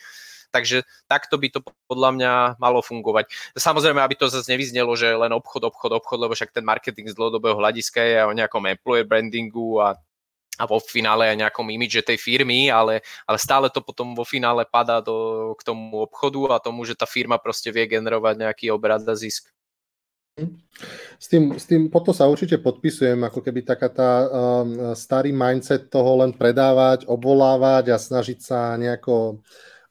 [0.48, 3.28] Takže takto by to podľa mňa malo fungovať.
[3.52, 7.16] Samozrejme, aby to zase nevyznelo, že len obchod, obchod, obchod, lebo však ten marketing z
[7.16, 9.96] dlhodobého hľadiska je o nejakom employer brandingu a
[10.58, 14.66] a vo finále aj nejakom imidže tej firmy, ale, ale stále to potom vo finále
[14.66, 19.06] padá do, k tomu obchodu a tomu, že tá firma proste vie generovať nejaký obrad
[19.06, 19.46] a zisk.
[21.18, 25.90] S tým, s tým potom sa určite podpisujem, ako keby taká tá um, starý mindset
[25.90, 29.42] toho len predávať, obvolávať a snažiť sa nejako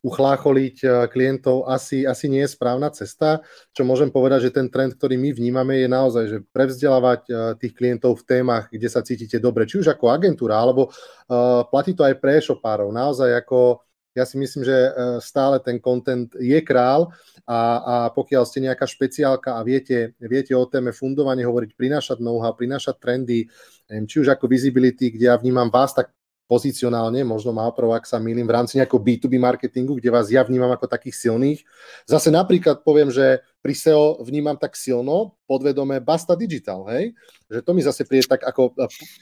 [0.08, 3.44] uchlácholiť eh, klientov asi, asi nie je správna cesta.
[3.76, 7.74] Čo môžem povedať, že ten trend, ktorý my vnímame, je naozaj, že prevzdelávať eh, tých
[7.76, 12.08] klientov v témach, kde sa cítite dobre, či už ako agentúra, alebo uh, platí to
[12.08, 12.90] aj pre e-shopárov.
[12.90, 13.84] Naozaj ako
[14.18, 14.74] ja si myslím, že
[15.22, 17.14] stále ten content je král
[17.46, 22.58] a, a pokiaľ ste nejaká špeciálka a viete, viete o téme fundovanie hovoriť, prinášať know-how,
[22.58, 23.46] prinášať trendy,
[23.86, 26.17] či už ako visibility, kde ja vnímam vás tak
[26.48, 30.48] pozicionálne, možno má prv, ak sa milím, v rámci nejakého B2B marketingu, kde vás ja
[30.48, 31.60] vnímam ako takých silných.
[32.08, 37.12] Zase napríklad poviem, že pri SEO vnímam tak silno, podvedome Basta Digital, hej?
[37.52, 38.72] Že to mi zase príde tak ako,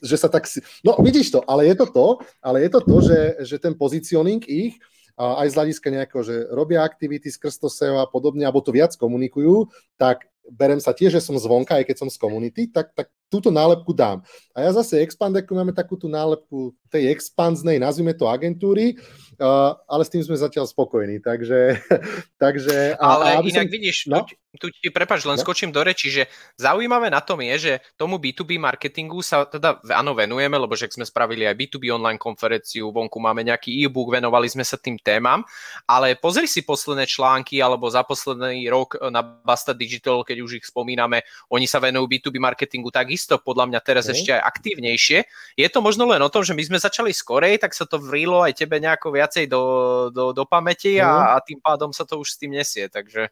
[0.06, 0.46] že sa tak...
[0.86, 2.08] No vidíš to, ale je to to,
[2.46, 4.78] ale je to to, že, že ten pozicioning ich
[5.18, 8.94] aj z hľadiska nejakého, že robia aktivity skrz to SEO a podobne, alebo to viac
[9.00, 13.10] komunikujú, tak berem sa tiež, že som zvonka, aj keď som z komunity, tak, tak
[13.30, 14.22] túto nálepku dám.
[14.56, 18.96] A ja zase Expandeku máme takú tú nálepku tej expanznej, nazvime to agentúry,
[19.42, 21.82] uh, ale s tým sme zatiaľ spokojní, takže...
[22.44, 23.74] takže ale a, inak som...
[23.76, 24.24] vidíš, no?
[24.24, 25.44] tu, tu ti prepač, len no?
[25.44, 26.24] skočím do reči, že
[26.56, 31.04] zaujímavé na tom je, že tomu B2B marketingu sa teda áno venujeme, lebo že sme
[31.04, 35.44] spravili aj B2B online konferenciu, vonku máme nejaký e-book, venovali sme sa tým témam,
[35.84, 40.66] ale pozri si posledné články alebo za posledný rok na Basta Digital, keď už ich
[40.66, 44.12] spomíname, oni sa venujú B2B marketingu takisto, podľa mňa teraz mm.
[44.12, 45.20] ešte aj aktívnejšie.
[45.56, 48.44] Je to možno len o tom, že my sme začali skorej, tak sa to vrilo
[48.44, 49.64] aj tebe nejako viacej do,
[50.12, 51.28] do, do pamäti a, mm.
[51.32, 53.32] a tým pádom sa to už s tým nesie, takže...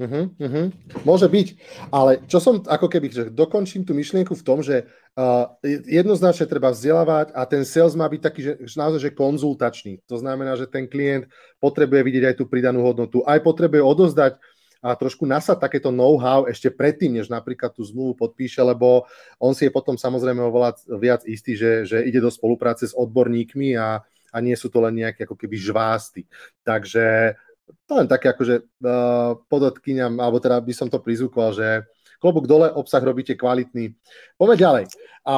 [0.00, 0.72] Uh-huh, uh-huh.
[1.04, 1.48] Môže byť,
[1.92, 5.52] ale čo som ako keby, že dokončím tú myšlienku v tom, že uh,
[5.84, 10.00] jednoznačne treba vzdelávať a ten sales má byť taký, že, že naozaj že konzultačný.
[10.08, 11.28] To znamená, že ten klient
[11.60, 14.40] potrebuje vidieť aj tú pridanú hodnotu, aj potrebuje odozdať
[14.82, 19.06] a trošku nasať takéto know-how ešte predtým, než napríklad tú zmluvu podpíše, lebo
[19.38, 23.78] on si je potom samozrejme oveľa viac istý, že, že ide do spolupráce s odborníkmi
[23.78, 26.26] a, a nie sú to len nejaké ako keby žvásty.
[26.66, 27.38] Takže
[27.86, 31.86] to len také akože uh, podotkyňam, alebo teda by som to prizúkoval, že
[32.18, 33.94] klobúk dole, obsah robíte kvalitný.
[34.34, 34.84] Poďme ďalej.
[35.30, 35.34] A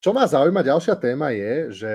[0.00, 1.92] čo ma zaujíma, ďalšia téma je, že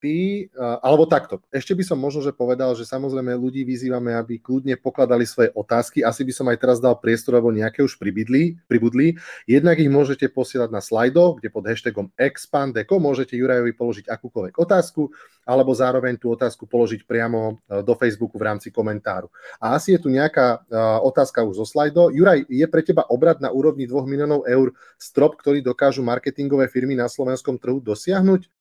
[0.00, 4.80] ty, alebo takto, ešte by som možno, že povedal, že samozrejme ľudí vyzývame, aby kľudne
[4.80, 6.00] pokladali svoje otázky.
[6.00, 8.56] Asi by som aj teraz dal priestor, alebo nejaké už pribudli.
[8.64, 9.20] pribudli.
[9.44, 15.12] Jednak ich môžete posielať na slajdo, kde pod hashtagom expandeko môžete Jurajovi položiť akúkoľvek otázku,
[15.44, 19.28] alebo zároveň tú otázku položiť priamo e, do Facebooku v rámci komentáru.
[19.58, 22.14] A asi je tu nejaká e, otázka už zo slajdo.
[22.14, 26.94] Juraj, je pre teba obrad na úrovni 2 miliónov eur strop, ktorý dokážu marketingové firmy
[26.94, 28.59] na slovenskom trhu dosiahnuť?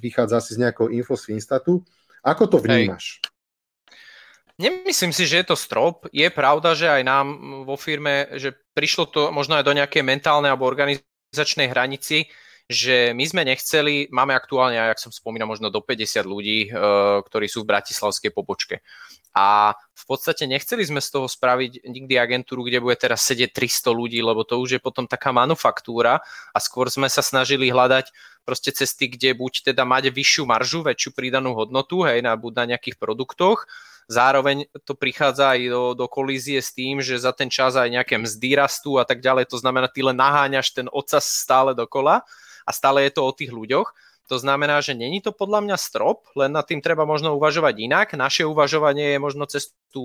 [0.00, 1.84] Vychádza si z nejakého info z Finstatu.
[2.24, 3.20] Ako to vnímaš?
[3.20, 3.36] Hej.
[4.56, 6.08] Nemyslím si, že je to strop.
[6.16, 7.26] Je pravda, že aj nám
[7.68, 12.24] vo firme, že prišlo to možno aj do nejakej mentálnej alebo organizačnej hranici,
[12.64, 16.74] že my sme nechceli, máme aktuálne, ak som spomínal, možno do 50 ľudí, eh,
[17.20, 18.80] ktorí sú v bratislavskej pobočke.
[19.36, 23.92] A v podstate nechceli sme z toho spraviť nikdy agentúru, kde bude teraz sedieť 300
[23.92, 26.24] ľudí, lebo to už je potom taká manufaktúra
[26.56, 28.16] a skôr sme sa snažili hľadať
[28.48, 32.64] proste cesty, kde buď teda mať vyššiu maržu, väčšiu pridanú hodnotu, hej, na, buď na
[32.72, 33.68] nejakých produktoch,
[34.08, 38.16] zároveň to prichádza aj do, do kolízie s tým, že za ten čas aj nejaké
[38.16, 42.24] mzdy rastú a tak ďalej, to znamená, ty len naháňaš ten ocas stále dokola
[42.64, 43.92] a stále je to o tých ľuďoch
[44.26, 48.08] to znamená, že není to podľa mňa strop, len nad tým treba možno uvažovať inak.
[48.18, 50.02] Naše uvažovanie je možno cez tú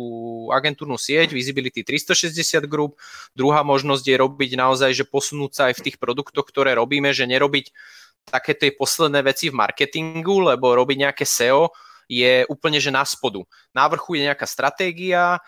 [0.53, 3.01] agentúrnu sieť Visibility 360 Group.
[3.33, 7.25] Druhá možnosť je robiť naozaj, že posunúť sa aj v tých produktoch, ktoré robíme, že
[7.25, 7.73] nerobiť
[8.29, 11.73] také tie posledné veci v marketingu, lebo robiť nejaké SEO
[12.11, 13.39] je úplne že na spodu.
[13.71, 15.39] Na vrchu je nejaká stratégia,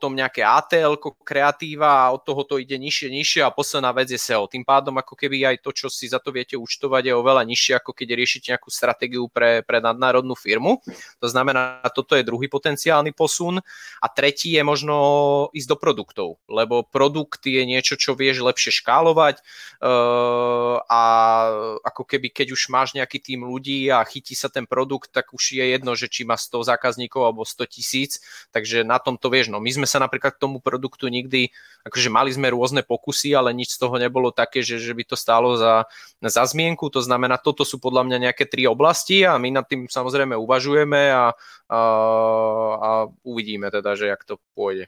[0.00, 4.16] potom nejaké ATL, kreatíva a od toho to ide nižšie, nižšie a posledná vec je
[4.16, 4.48] SEO.
[4.48, 7.76] Tým pádom ako keby aj to, čo si za to viete účtovať je oveľa nižšie,
[7.76, 10.80] ako keď riešite nejakú stratégiu pre, pre nadnárodnú firmu.
[11.20, 13.60] To znamená, toto je druhý potenciálny posun.
[14.00, 14.96] A tretí je možno
[15.52, 19.44] ísť do produktov, lebo produkt je niečo, čo vieš lepšie škálovať
[19.84, 21.02] uh, a
[21.84, 25.60] ako keby keď už máš nejaký tým ľudí a chytí sa ten produkt, tak už
[25.60, 28.12] je jedno, že či má 100 zákazníkov alebo 100 tisíc,
[28.50, 29.48] takže na tom to vieš.
[29.48, 31.50] No my sme sa napríklad k tomu produktu nikdy,
[31.82, 35.16] akože mali sme rôzne pokusy, ale nič z toho nebolo také, že, že by to
[35.16, 35.88] stálo za,
[36.20, 39.88] za zmienku, to znamená, toto sú podľa mňa nejaké tri oblasti a my nad tým
[39.88, 41.32] samozrejme uvažujeme a,
[41.70, 41.80] a,
[42.78, 42.90] a
[43.24, 44.86] uvidíme teda, že jak to pôjde.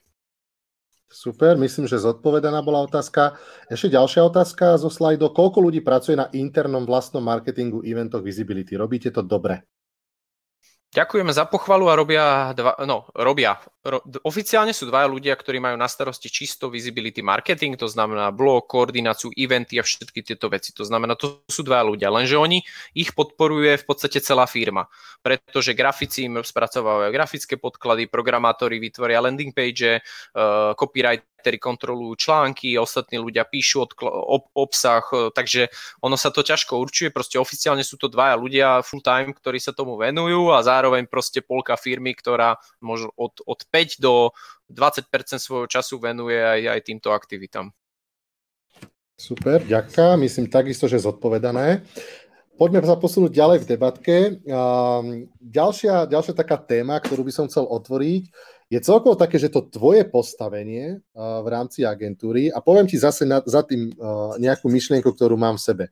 [1.13, 3.37] Super, myslím, že zodpovedaná bola otázka.
[3.69, 5.29] Ešte ďalšia otázka zo slajdo.
[5.37, 8.81] Koľko ľudí pracuje na internom vlastnom marketingu eventoch Visibility?
[8.81, 9.61] Robíte to dobre?
[10.93, 13.57] Ďakujeme za pochvalu a robia, dva, no, robia.
[13.81, 18.69] Ro, oficiálne sú dvaja ľudia, ktorí majú na starosti čisto visibility marketing, to znamená blog,
[18.69, 20.77] koordináciu, eventy a všetky tieto veci.
[20.77, 22.61] To znamená, to sú dvaja ľudia, lenže oni,
[22.93, 24.85] ich podporuje v podstate celá firma,
[25.25, 32.79] pretože grafici im spracovávajú grafické podklady, programátori vytvoria landing page, uh, copyright ktorí kontrolujú články,
[32.79, 35.67] ostatní ľudia píšu ob, obsah, e, takže
[35.99, 39.75] ono sa to ťažko určuje, proste oficiálne sú to dvaja ľudia full time, ktorí sa
[39.75, 44.31] tomu venujú a zároveň proste polka firmy, ktorá možno od, od 5 do
[44.71, 45.11] 20%
[45.43, 47.75] svojho času venuje aj, aj týmto aktivitám.
[49.19, 50.19] Super, ďaká.
[50.19, 51.85] Myslím takisto, že zodpovedané.
[52.59, 54.17] Poďme sa posunúť ďalej v debatke.
[55.41, 58.29] Ďalšia, ďalšia taká téma, ktorú by som chcel otvoriť,
[58.73, 63.45] je celkovo také, že to tvoje postavenie v rámci agentúry, a poviem ti zase na,
[63.45, 63.93] za tým
[64.41, 65.85] nejakú myšlienku, ktorú mám v sebe.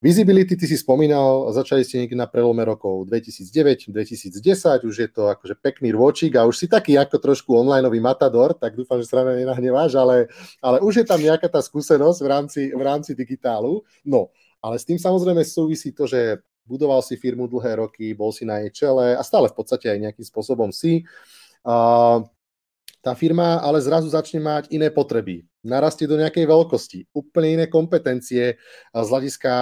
[0.00, 5.60] Visibility, ty si spomínal, začali ste niekde na prelome rokov 2009-2010, už je to akože
[5.60, 10.00] pekný rôčik a už si taký ako trošku onlineový matador, tak dúfam, že strana nenahneváš,
[10.00, 10.32] ale,
[10.64, 13.84] ale už je tam nejaká tá skúsenosť v rámci, v rámci digitálu.
[14.08, 14.32] No,
[14.64, 18.64] ale s tým samozrejme súvisí to, že budoval si firmu dlhé roky, bol si na
[18.64, 21.04] jej čele a stále v podstate aj nejakým spôsobom si.
[21.04, 27.66] Uh, tá firma ale zrazu začne mať iné potreby narastie do nejakej veľkosti, úplne iné
[27.68, 28.56] kompetencie
[28.96, 29.52] z hľadiska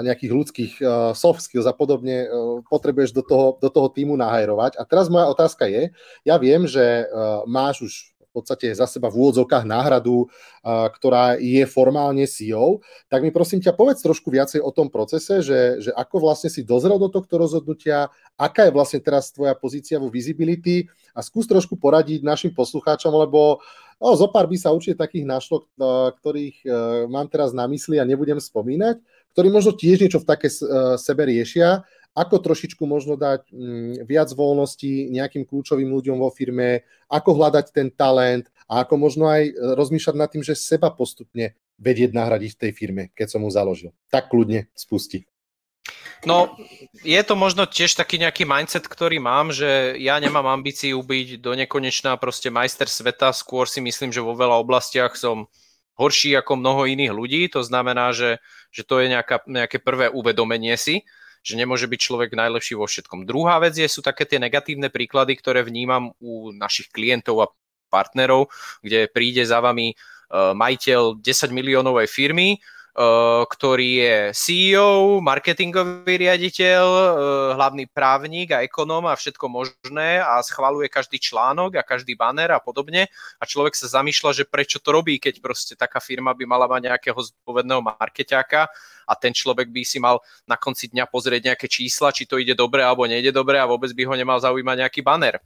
[0.00, 0.72] nejakých ľudských
[1.12, 2.24] soft skills a podobne
[2.72, 4.80] potrebuješ do toho, do toho týmu nahajrovať.
[4.80, 5.92] A teraz moja otázka je,
[6.24, 7.04] ja viem, že
[7.44, 10.26] máš už podstate za seba v úvodzovkách náhradu,
[10.66, 15.78] ktorá je formálne CEO, tak mi prosím ťa povedz trošku viacej o tom procese, že,
[15.78, 20.10] že ako vlastne si dozrel do tohto rozhodnutia, aká je vlastne teraz tvoja pozícia vo
[20.10, 23.62] visibility a skús trošku poradiť našim poslucháčom, lebo
[24.02, 25.70] No, zo pár by sa určite takých našlo,
[26.18, 26.68] ktorých e,
[27.06, 28.98] mám teraz na mysli a nebudem spomínať,
[29.32, 30.56] ktorí možno tiež niečo v také e,
[30.98, 37.34] sebe riešia, ako trošičku možno dať mm, viac voľnosti nejakým kľúčovým ľuďom vo firme, ako
[37.34, 38.48] hľadať ten talent?
[38.70, 42.72] A ako možno aj e, rozmýšľať nad tým, že seba postupne vedieť nahradiť v tej
[42.72, 43.90] firme, keď som mu založil.
[44.14, 45.26] Tak kľudne spusti.
[46.24, 46.56] No,
[47.04, 51.52] je to možno tiež taký nejaký mindset, ktorý mám, že ja nemám ambíciu byť do
[51.52, 55.52] nekonečná proste majster sveta, skôr si myslím, že vo veľa oblastiach som
[56.00, 58.40] horší ako mnoho iných ľudí, to znamená, že,
[58.72, 61.04] že to je nejaká, nejaké prvé uvedomenie si,
[61.44, 63.28] že nemôže byť človek najlepší vo všetkom.
[63.28, 67.52] Druhá vec je, sú také tie negatívne príklady, ktoré vnímam u našich klientov a
[67.92, 68.48] partnerov,
[68.80, 72.73] kde príde za vami uh, majiteľ 10 miliónovej firmy, Eh,
[73.50, 77.10] ktorý je CEO, marketingový riaditeľ, eh,
[77.58, 82.62] hlavný právnik a ekonóm a všetko možné a schvaluje každý článok a každý banner a
[82.62, 86.70] podobne a človek sa zamýšľa, že prečo to robí, keď proste taká firma by mala
[86.70, 88.70] mať nejakého zodpovedného markeťáka
[89.10, 92.54] a ten človek by si mal na konci dňa pozrieť nejaké čísla, či to ide
[92.54, 95.42] dobre alebo nejde dobre a vôbec by ho nemal zaujímať nejaký banner.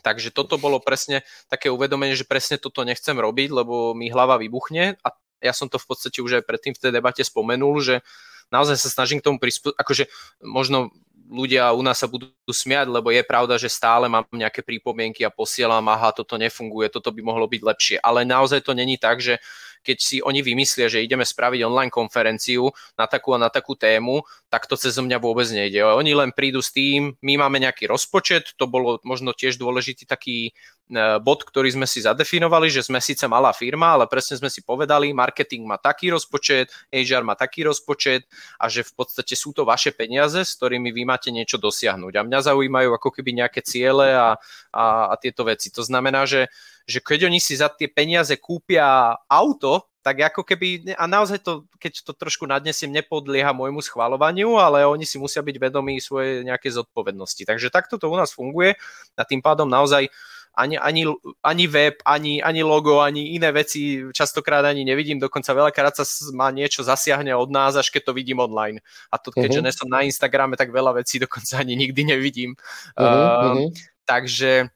[0.00, 4.96] Takže toto bolo presne také uvedomenie, že presne toto nechcem robiť, lebo mi hlava vybuchne
[4.96, 5.08] a
[5.40, 8.04] ja som to v podstate už aj predtým v tej debate spomenul, že
[8.52, 10.04] naozaj sa snažím k tomu prispôsobiť, akože
[10.44, 10.92] možno
[11.30, 15.30] ľudia u nás sa budú smiať, lebo je pravda, že stále mám nejaké prípomienky a
[15.30, 17.96] posielam, aha, toto nefunguje, toto by mohlo byť lepšie.
[18.02, 19.38] Ale naozaj to není tak, že
[19.80, 24.22] keď si oni vymyslia, že ideme spraviť online konferenciu na takú a na takú tému,
[24.52, 25.80] tak to cez mňa vôbec nejde.
[25.82, 30.56] Oni len prídu s tým, my máme nejaký rozpočet, to bolo možno tiež dôležitý taký
[30.90, 34.58] E, bod, ktorý sme si zadefinovali, že sme síce malá firma, ale presne sme si
[34.58, 38.26] povedali, marketing má taký rozpočet, HR má taký rozpočet
[38.58, 42.12] a že v podstate sú to vaše peniaze, s ktorými vy máte niečo dosiahnuť.
[42.18, 44.34] A mňa zaujímajú ako keby nejaké ciele a,
[44.74, 45.70] a, a tieto veci.
[45.70, 46.50] To znamená, že,
[46.84, 51.68] že keď oni si za tie peniaze kúpia auto, tak ako keby, a naozaj to,
[51.76, 56.72] keď to trošku nadnesiem, nepodlieha môjmu schvalovaniu, ale oni si musia byť vedomí svoje nejaké
[56.72, 57.44] zodpovednosti.
[57.44, 58.80] Takže takto to u nás funguje
[59.16, 60.08] a tým pádom naozaj
[60.56, 61.06] ani, ani,
[61.44, 66.50] ani web, ani, ani logo, ani iné veci častokrát ani nevidím, dokonca veľakrát sa ma
[66.50, 68.82] niečo zasiahne od nás, až keď to vidím online.
[69.12, 69.68] A to keďže uh-huh.
[69.70, 72.58] nesom na Instagrame, tak veľa vecí dokonca ani nikdy nevidím.
[72.98, 73.68] Uh-huh, uh, uh-huh.
[74.08, 74.74] Takže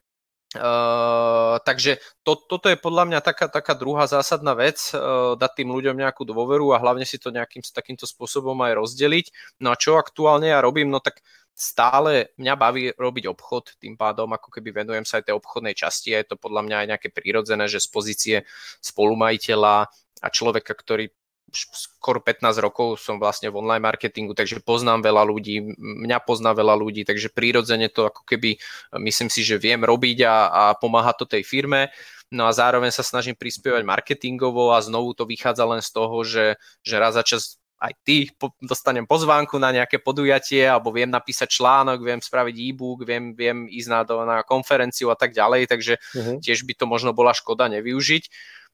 [0.55, 5.69] Uh, takže to, toto je podľa mňa taká, taká druhá zásadná vec, uh, dať tým
[5.75, 9.25] ľuďom nejakú dôveru a hlavne si to nejakým takýmto spôsobom aj rozdeliť.
[9.59, 11.19] No a čo aktuálne ja robím, no tak
[11.55, 16.11] stále mňa baví robiť obchod, tým pádom ako keby venujem sa aj tej obchodnej časti
[16.11, 18.37] a je to podľa mňa aj nejaké prírodzené, že z pozície
[18.83, 19.87] spolumajiteľa
[20.19, 21.11] a človeka, ktorý
[21.55, 26.75] skoro 15 rokov som vlastne v online marketingu, takže poznám veľa ľudí, mňa pozná veľa
[26.75, 28.59] ľudí, takže prírodzene to ako keby
[28.99, 31.89] myslím si, že viem robiť a, a pomáha to tej firme.
[32.33, 36.59] No a zároveň sa snažím prispievať marketingovo a znovu to vychádza len z toho, že,
[36.83, 41.59] že raz za čas aj ty po, dostanem pozvánku na nejaké podujatie, alebo viem napísať
[41.59, 46.37] článok, viem spraviť e-book, viem, viem ísť na, na konferenciu a tak ďalej, takže uh-huh.
[46.39, 48.23] tiež by to možno bola škoda nevyužiť.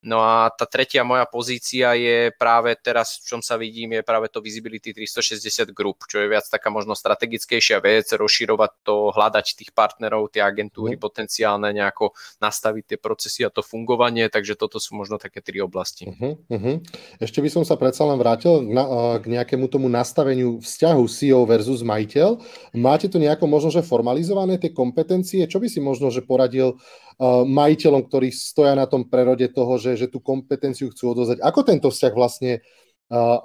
[0.02, 4.34] No a tá tretia moja pozícia je práve teraz, v čom sa vidím, je práve
[4.34, 9.72] to Visibility 360 Group, čo je viac taká možno strategickejšia vec, rozširovať to, hľadať tých
[9.78, 11.02] partnerov, tie agentúry mm.
[11.06, 16.10] potenciálne, nejako nastaviť tie procesy a to fungovanie, takže toto sú možno také tri oblasti.
[16.10, 16.82] Uh-huh, uh-huh.
[17.22, 21.86] Ešte by som sa predsa len vrátil na, k nejakému tomu nastaveniu vzťahu CEO versus
[21.86, 22.42] majiteľ.
[22.74, 25.46] Máte tu nejako možno, že formalizované tie kompetencie?
[25.46, 29.91] Čo by si možno, že poradil uh, majiteľom, ktorí stoja na tom prerode toho, že
[29.92, 31.44] že, že tú kompetenciu chcú odozvať.
[31.44, 32.64] Ako tento vzťah vlastne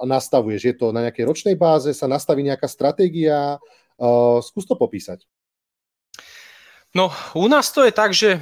[0.07, 0.63] nastavuješ?
[0.63, 3.59] Je to na nejakej ročnej báze, sa nastaví nejaká stratégia?
[4.47, 5.27] Skús to popísať.
[6.97, 8.41] No, u nás to je tak, že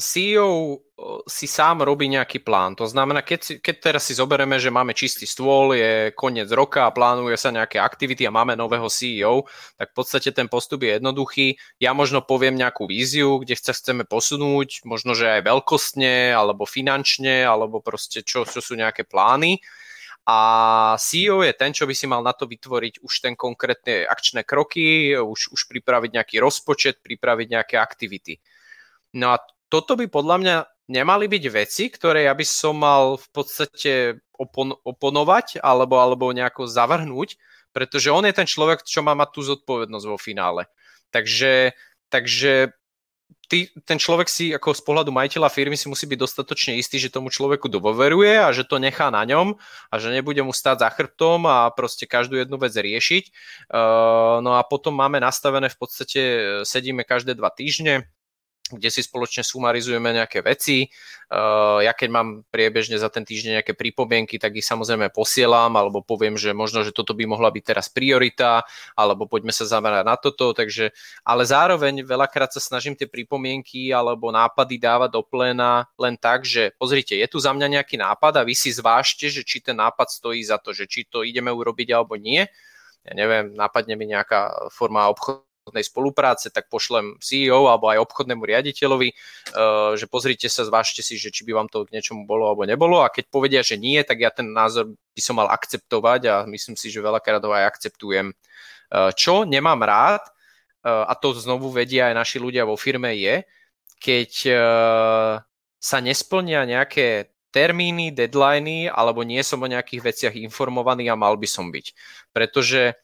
[0.00, 0.80] CEO
[1.28, 2.72] si sám robí nejaký plán.
[2.80, 6.88] To znamená, keď, si, keď teraz si zoberieme, že máme čistý stôl, je koniec roka
[6.88, 9.44] a plánuje sa nejaké aktivity a máme nového CEO,
[9.76, 11.60] tak v podstate ten postup je jednoduchý.
[11.76, 17.44] Ja možno poviem nejakú víziu, kde sa chceme posunúť, možno, že aj veľkostne, alebo finančne,
[17.44, 19.60] alebo proste čo, čo sú nejaké plány
[20.22, 20.38] a
[21.02, 25.18] CEO je ten, čo by si mal na to vytvoriť už ten konkrétne akčné kroky,
[25.18, 28.38] už, už pripraviť nejaký rozpočet, pripraviť nejaké aktivity.
[29.18, 30.56] No a toto by podľa mňa
[30.94, 33.92] nemali byť veci, ktoré ja by som mal v podstate
[34.38, 37.40] opon- oponovať alebo, alebo nejako zavrhnúť,
[37.74, 40.68] pretože on je ten človek, čo má mať tú zodpovednosť vo finále.
[41.10, 41.72] Takže,
[42.12, 42.76] takže
[43.48, 47.12] ty, ten človek si ako z pohľadu majiteľa firmy si musí byť dostatočne istý, že
[47.12, 49.58] tomu človeku doveruje a že to nechá na ňom
[49.90, 53.24] a že nebude mu stáť za chrbtom a proste každú jednu vec riešiť.
[53.72, 56.20] Uh, no a potom máme nastavené v podstate,
[56.64, 58.08] sedíme každé dva týždne,
[58.76, 60.88] kde si spoločne sumarizujeme nejaké veci.
[61.80, 66.36] Ja keď mám priebežne za ten týždeň nejaké pripomienky, tak ich samozrejme posielam, alebo poviem,
[66.36, 70.52] že možno, že toto by mohla byť teraz priorita, alebo poďme sa zamerať na toto.
[70.52, 70.92] Takže,
[71.24, 76.76] ale zároveň veľakrát sa snažím tie pripomienky alebo nápady dávať do pléna len tak, že
[76.76, 80.12] pozrite, je tu za mňa nejaký nápad a vy si zvážte, že či ten nápad
[80.12, 82.44] stojí za to, že či to ideme urobiť alebo nie
[83.02, 88.42] ja neviem, nápadne mi nejaká forma obchodu obchodnej spolupráce, tak pošlem CEO alebo aj obchodnému
[88.42, 92.50] riaditeľovi, uh, že pozrite sa, zvážte si, že či by vám to k niečomu bolo
[92.50, 96.20] alebo nebolo a keď povedia, že nie, tak ja ten názor by som mal akceptovať
[96.26, 98.34] a myslím si, že veľakrát ho aj akceptujem.
[98.90, 100.26] Uh, čo nemám rád,
[100.82, 103.46] uh, a to znovu vedia aj naši ľudia vo firme, je,
[104.02, 104.32] keď
[105.78, 111.46] sa nesplnia nejaké termíny, deadliny, alebo nie som o nejakých veciach informovaný a mal by
[111.46, 111.94] som byť.
[112.34, 112.98] Pretože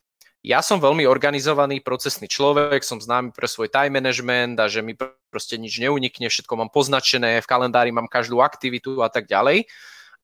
[0.49, 4.97] ja som veľmi organizovaný procesný človek, som známy pre svoj time management a že mi
[5.29, 9.69] proste nič neunikne, všetko mám poznačené, v kalendári mám každú aktivitu a tak ďalej.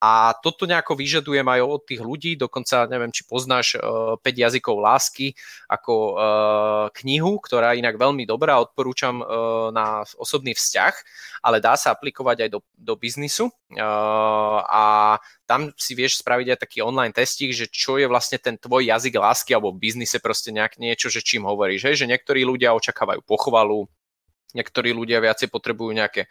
[0.05, 4.45] A toto nejako vyžadujem aj od tých ľudí, dokonca neviem, či poznáš uh, eh, 5
[4.45, 5.33] jazykov lásky
[5.65, 6.15] ako uh,
[7.01, 10.95] knihu, ktorá je inak veľmi dobrá, odporúčam uh, na osobný vzťah,
[11.41, 14.85] ale dá sa aplikovať aj do, do biznisu uh, a
[15.49, 19.17] tam si vieš spraviť aj taký online testík, že čo je vlastne ten tvoj jazyk
[19.17, 21.97] lásky alebo v biznise proste nejak niečo, že čím hovoríš, hej?
[22.05, 23.89] že niektorí ľudia očakávajú pochvalu,
[24.53, 26.29] niektorí ľudia viacej potrebujú nejaké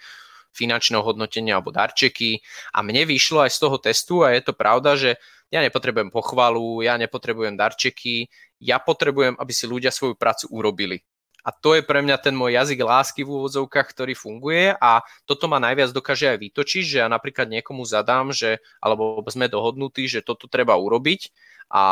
[0.54, 2.39] finančného hodnotenia alebo darčeky
[2.72, 5.18] a mne vyšlo aj z toho testu a je to pravda, že
[5.54, 10.97] ja nepotrebujem pochvalu, ja nepotrebujem darčeky, ja potrebujem, aby si ľudia svoju prácu urobili.
[11.43, 15.51] A to je pre mňa ten môj jazyk lásky v úvodzovkách, ktorý funguje a toto
[15.51, 20.24] ma najviac dokáže aj vytočiť, že ja napríklad niekomu zadám, že, alebo sme dohodnutí, že
[20.24, 21.36] toto treba urobiť
[21.68, 21.84] a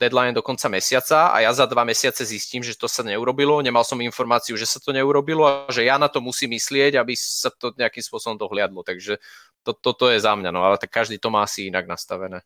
[0.00, 3.84] deadline do konca mesiaca a ja za dva mesiace zistím, že to sa neurobilo, nemal
[3.84, 7.52] som informáciu, že sa to neurobilo a že ja na to musím myslieť, aby sa
[7.52, 8.80] to nejakým spôsobom dohliadlo.
[8.80, 9.20] Takže
[9.60, 12.40] to, toto je za mňa, no ale tak každý to má asi inak nastavené.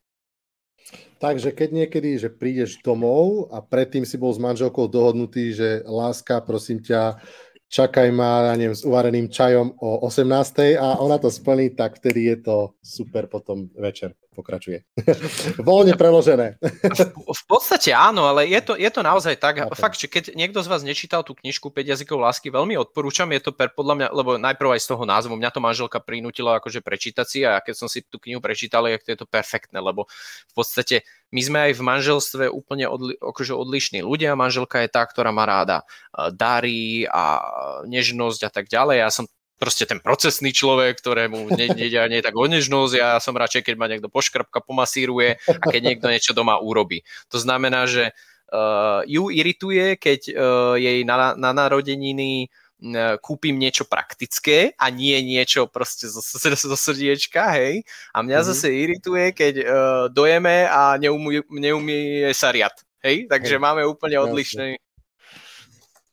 [1.23, 6.45] Takže keď niekedy, že prídeš domov a predtým si bol s manželkou dohodnutý, že láska,
[6.45, 7.23] prosím ťa,
[7.71, 10.77] čakaj ma, ja neviem, s uvareným čajom o 18.
[10.77, 14.83] a ona to splní, tak vtedy je to super potom večer pokračuje.
[15.63, 16.59] Voľne preložené.
[16.59, 19.63] v, v podstate áno, ale je to, je to naozaj tak.
[19.63, 19.79] Okay.
[19.79, 23.47] Fakt, že keď niekto z vás nečítal tú knižku 5 jazykov lásky, veľmi odporúčam, je
[23.47, 26.83] to per, podľa mňa, lebo najprv aj z toho názvu, mňa to manželka prinútila akože
[26.83, 30.11] prečítať si a keď som si tú knihu prečítal, tak to je to perfektné, lebo
[30.51, 34.39] v podstate my sme aj v manželstve úplne odli, akože odlišní ľudia.
[34.39, 37.43] Manželka je tá, ktorá má ráda e, dary a
[37.91, 38.97] nežnosť a tak ďalej.
[39.03, 39.27] Ja som
[39.59, 43.87] proste ten procesný človek, ktorému nejde ani tak o nežnosť, ja som radšej, keď ma
[43.87, 47.07] niekto poškrapka, pomasíruje a keď niekto niečo doma urobí.
[47.31, 48.11] To znamená, že
[48.51, 55.17] uh, ju irituje, keď uh, jej na, na narodeniny uh, kúpim niečo praktické a nie
[55.23, 56.21] niečo proste zo,
[56.75, 57.87] zo srdiečka, hej.
[58.13, 58.51] A mňa mm-hmm.
[58.51, 59.67] zase irituje, keď uh,
[60.11, 62.75] dojeme a neumie, neumie sa riad,
[63.07, 63.31] hej.
[63.31, 63.63] Takže hej.
[63.63, 64.77] máme úplne odlišný,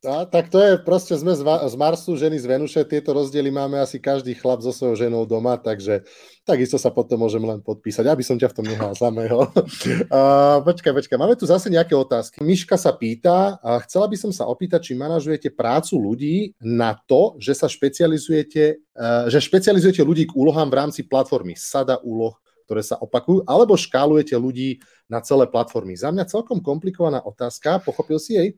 [0.02, 4.02] a, tak to je, proste sme z Marsu, ženy z Venuše, tieto rozdiely máme asi
[4.02, 6.02] každý chlap so svojou ženou doma, takže
[6.42, 9.46] takisto sa potom môžem len podpísať, aby som ťa v tom nehal samého.
[9.54, 12.42] uh, počkaj, počkaj, máme tu zase nejaké otázky.
[12.42, 17.38] Miška sa pýta, a chcela by som sa opýtať, či manažujete prácu ľudí na to,
[17.38, 22.82] že sa špecializujete, uh, že špecializujete ľudí k úlohám v rámci platformy, sada úloh, ktoré
[22.82, 25.94] sa opakujú, alebo škálujete ľudí na celé platformy.
[25.94, 28.50] Za mňa celkom komplikovaná otázka, pochopil si jej?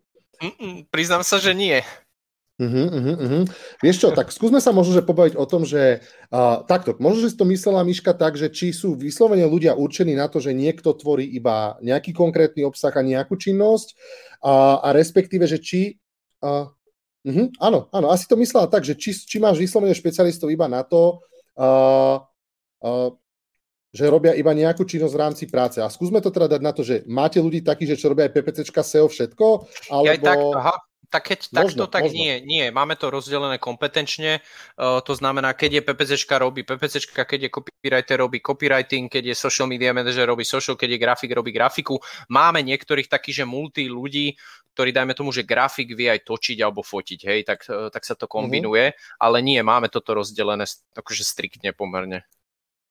[0.44, 1.80] Mm-mm, priznám sa, že nie.
[2.62, 3.44] Uh-huh, uh-huh.
[3.82, 7.34] Vieš čo, tak skúsme sa možno že pobaviť o tom, že uh, takto, možno, že
[7.34, 10.94] si to myslela Miška tak, že či sú vyslovene ľudia určení na to, že niekto
[10.94, 13.98] tvorí iba nejaký konkrétny obsah a nejakú činnosť
[14.46, 15.98] uh, a respektíve, že či...
[16.46, 16.70] Uh,
[17.26, 20.86] uh-huh, áno, áno, asi to myslela tak, že či, či máš vyslovene špecialistov iba na
[20.86, 21.26] to,
[21.58, 22.22] uh,
[22.86, 23.10] uh,
[23.94, 25.78] že robia iba nejakú činnosť v rámci práce.
[25.78, 28.34] A skúsme to teda dať na to, že máte ľudí takých, že čo robia aj
[28.34, 29.46] PPCčka, SEO, všetko,
[29.94, 30.10] alebo...
[30.10, 30.76] Ja tak, aha,
[31.14, 32.18] tak keď možno, takto, tak možno.
[32.18, 32.66] nie, nie.
[32.74, 34.41] Máme to rozdelené kompetenčne.
[34.74, 39.36] Uh, to znamená, keď je PPCčka, robí PPCčka, keď je copywriter, robí copywriting, keď je
[39.38, 42.02] social media manager, robí social, keď je grafik, robí grafiku.
[42.34, 44.34] Máme niektorých takých, že multi ľudí,
[44.74, 48.26] ktorí dajme tomu, že grafik vie aj točiť alebo fotiť, hej, tak, tak sa to
[48.26, 48.34] mhm.
[48.34, 49.22] kombinuje, uh-huh.
[49.22, 50.66] ale nie, máme toto rozdelené
[50.98, 52.26] akože striktne pomerne.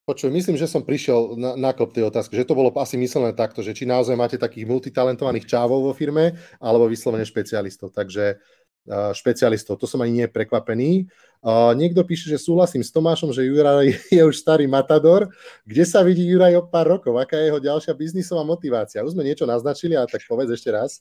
[0.02, 3.38] Počuj, myslím, že som prišiel na, na klop tej otázky, že to bolo asi myslené
[3.38, 7.94] takto, že či naozaj máte takých multitalentovaných čávov vo firme, alebo vyslovene špecialistov.
[7.94, 11.06] Takže uh, špecialistov, to som ani nie prekvapený.
[11.38, 15.30] Uh, niekto píše, že súhlasím s Tomášom, že Juraj je už starý matador.
[15.62, 17.14] Kde sa vidí Juraj o pár rokov?
[17.22, 19.06] Aká je jeho ďalšia biznisová motivácia?
[19.06, 20.98] Už sme niečo naznačili, ale tak povedz ešte raz.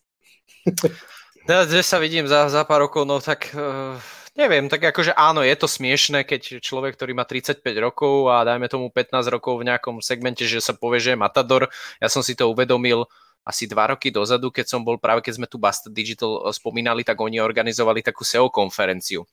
[1.49, 3.10] Kde sa vidím za, za pár rokov?
[3.10, 3.49] No tak...
[3.58, 8.47] Uh Neviem, tak akože áno, je to smiešne, keď človek, ktorý má 35 rokov a
[8.47, 11.67] dajme tomu 15 rokov v nejakom segmente, že sa povie, že je matador.
[11.99, 13.11] Ja som si to uvedomil
[13.41, 17.01] asi dva roky dozadu, keď som bol práve, keď sme tu Basta Digital eh, spomínali,
[17.01, 19.25] tak oni organizovali takú SEO konferenciu.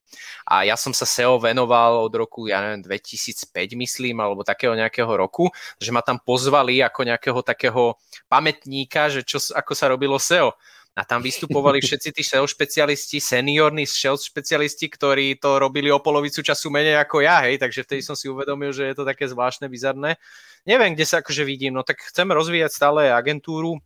[0.49, 5.13] A ja som sa SEO venoval od roku, ja neviem, 2005 myslím, alebo takého nejakého
[5.13, 7.95] roku, že ma tam pozvali ako nejakého takého
[8.27, 10.57] pamätníka, že čo, ako sa robilo SEO
[10.99, 16.43] a tam vystupovali všetci tí SEO špecialisti, seniorní SEO špecialisti, ktorí to robili o polovicu
[16.43, 19.71] času menej ako ja, hej, takže vtedy som si uvedomil, že je to také zvláštne,
[19.71, 20.19] bizarné.
[20.67, 23.79] Neviem, kde sa akože vidím, no tak chcem rozvíjať stále agentúru,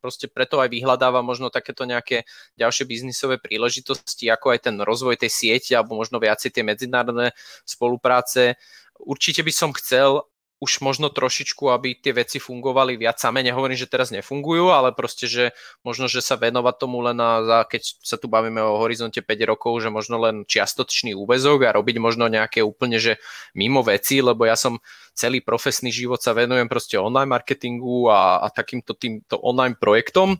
[0.00, 2.24] proste preto aj vyhľadávam možno takéto nejaké
[2.56, 7.36] ďalšie biznisové príležitosti, ako aj ten rozvoj tej siete, alebo možno viacej tie medzinárodné
[7.68, 8.56] spolupráce.
[8.96, 10.24] Určite by som chcel
[10.58, 13.46] už možno trošičku, aby tie veci fungovali viac same.
[13.46, 15.54] Nehovorím, že teraz nefungujú, ale proste, že
[15.86, 19.86] možno, že sa venovať tomu len na, keď sa tu bavíme o horizonte 5 rokov,
[19.86, 23.22] že možno len čiastočný úvezok a robiť možno nejaké úplne, že
[23.54, 24.82] mimo veci, lebo ja som
[25.14, 30.38] celý profesný život sa venujem proste online marketingu a, a takýmto týmto online projektom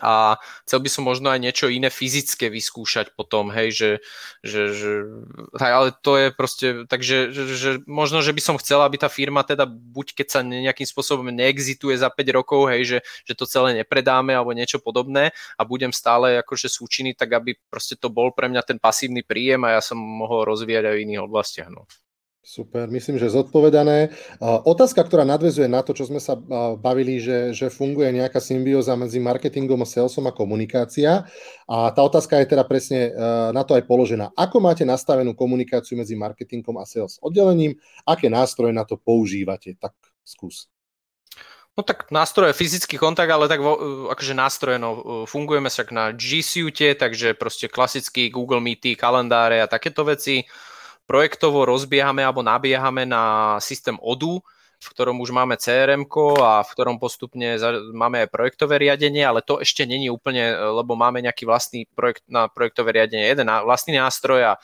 [0.00, 3.90] a chcel by som možno aj niečo iné fyzické vyskúšať potom, hej, že,
[4.40, 4.90] že, že
[5.60, 9.68] ale to je proste, takže že, možno, že by som chcel, aby tá firma teda
[9.68, 14.32] buď keď sa nejakým spôsobom neexituje za 5 rokov, hej, že, že to celé nepredáme
[14.32, 18.62] alebo niečo podobné a budem stále akože súčinný, tak aby proste to bol pre mňa
[18.64, 21.68] ten pasívny príjem a ja som mohol rozvíjať aj v iných oblastiach.
[21.68, 21.84] No.
[22.42, 24.10] Super, myslím, že zodpovedané.
[24.42, 26.34] Otázka, ktorá nadvezuje na to, čo sme sa
[26.74, 31.22] bavili, že, že funguje nejaká symbióza medzi marketingom, salesom a komunikácia.
[31.70, 33.22] A tá otázka je teda presne e,
[33.54, 34.34] na to aj položená.
[34.34, 37.78] Ako máte nastavenú komunikáciu medzi marketingom a sales oddelením?
[38.02, 39.78] Aké nástroje na to používate?
[39.78, 39.94] Tak
[40.26, 40.66] skús.
[41.78, 43.78] No tak nástroje, fyzický kontakt, ale tak vo,
[44.10, 49.70] akože nástroje, no fungujeme však na G Suite, takže proste klasický Google Meety, kalendáre a
[49.70, 50.44] takéto veci
[51.06, 54.40] projektovo rozbiehame alebo nabiehame na systém ODU,
[54.82, 56.10] v ktorom už máme crm
[56.42, 57.54] a v ktorom postupne
[57.94, 62.50] máme aj projektové riadenie, ale to ešte není úplne, lebo máme nejaký vlastný projekt na
[62.50, 64.60] projektové riadenie, jeden vlastný nástroj a e,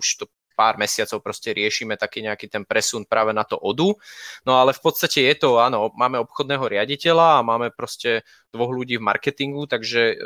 [0.00, 0.24] už to
[0.58, 3.94] pár mesiacov proste riešime taký nejaký ten presun práve na to ODU.
[4.42, 8.98] No ale v podstate je to, áno, máme obchodného riaditeľa a máme proste dvoch ľudí
[8.98, 10.18] v marketingu, takže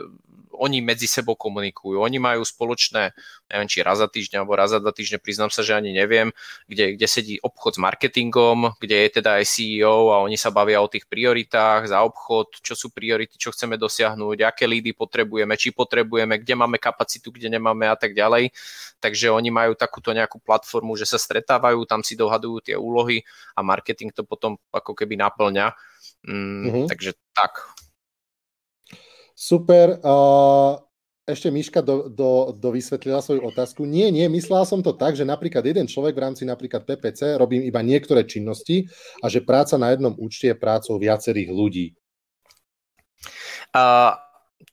[0.63, 1.99] oni medzi sebou komunikujú.
[1.99, 3.11] Oni majú spoločné,
[3.51, 6.31] neviem, či raz za týždeň alebo raz za dva týždne, priznám sa, že ani neviem,
[6.71, 10.79] kde, kde sedí obchod s marketingom, kde je teda aj CEO a oni sa bavia
[10.79, 15.75] o tých prioritách za obchod, čo sú priority, čo chceme dosiahnuť, aké lídy potrebujeme, či
[15.75, 18.55] potrebujeme, kde máme kapacitu, kde nemáme a tak ďalej.
[19.03, 23.27] Takže oni majú takúto nejakú platformu, že sa stretávajú, tam si dohadujú tie úlohy
[23.59, 25.75] a marketing to potom ako keby naplňa.
[26.23, 26.87] Mm, uh-huh.
[26.87, 27.67] Takže tak.
[29.35, 29.99] Super.
[30.05, 30.80] Uh,
[31.22, 33.87] ešte Miška do, do, do vysvetlila svoju otázku.
[33.87, 37.62] Nie, nie, myslela som to tak, že napríklad jeden človek v rámci napríklad PPC robí
[37.62, 38.91] iba niektoré činnosti
[39.22, 41.87] a že práca na jednom účte je prácou viacerých ľudí.
[43.70, 44.18] Uh,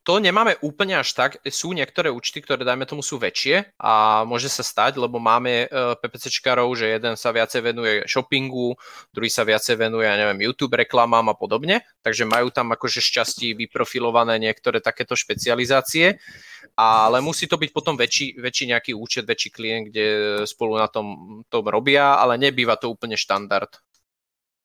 [0.09, 1.37] to nemáme úplne až tak.
[1.53, 5.93] Sú niektoré účty, ktoré dajme tomu sú väčšie a môže sa stať, lebo máme uh,
[6.01, 8.73] PPCčkarov, že jeden sa viacej venuje shoppingu,
[9.13, 13.53] druhý sa viacej venuje, ja neviem, YouTube reklamám a podobne, takže majú tam akože šťastí
[13.53, 16.17] vyprofilované niektoré takéto špecializácie,
[16.73, 20.05] ale musí to byť potom väčší, väčší nejaký účet, väčší klient, kde
[20.49, 23.77] spolu na tom, tom robia, ale nebýva to úplne štandard.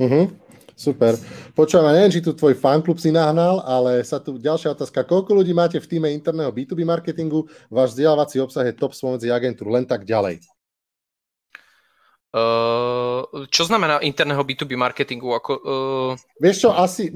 [0.00, 0.32] Uh-huh.
[0.74, 1.14] Super.
[1.54, 5.06] Počúvam, neviem, či tu tvoj fanklub si nahnal, ale sa tu ďalšia otázka.
[5.06, 7.46] Koľko ľudí máte v týme interného B2B marketingu?
[7.70, 10.42] Váš vzdelávací obsah je top spomedzi agentúr, len tak ďalej.
[12.34, 15.38] Uh, čo znamená interného B2B marketingu?
[15.38, 16.10] Ako, uh...
[16.42, 17.14] Vieš čo, asi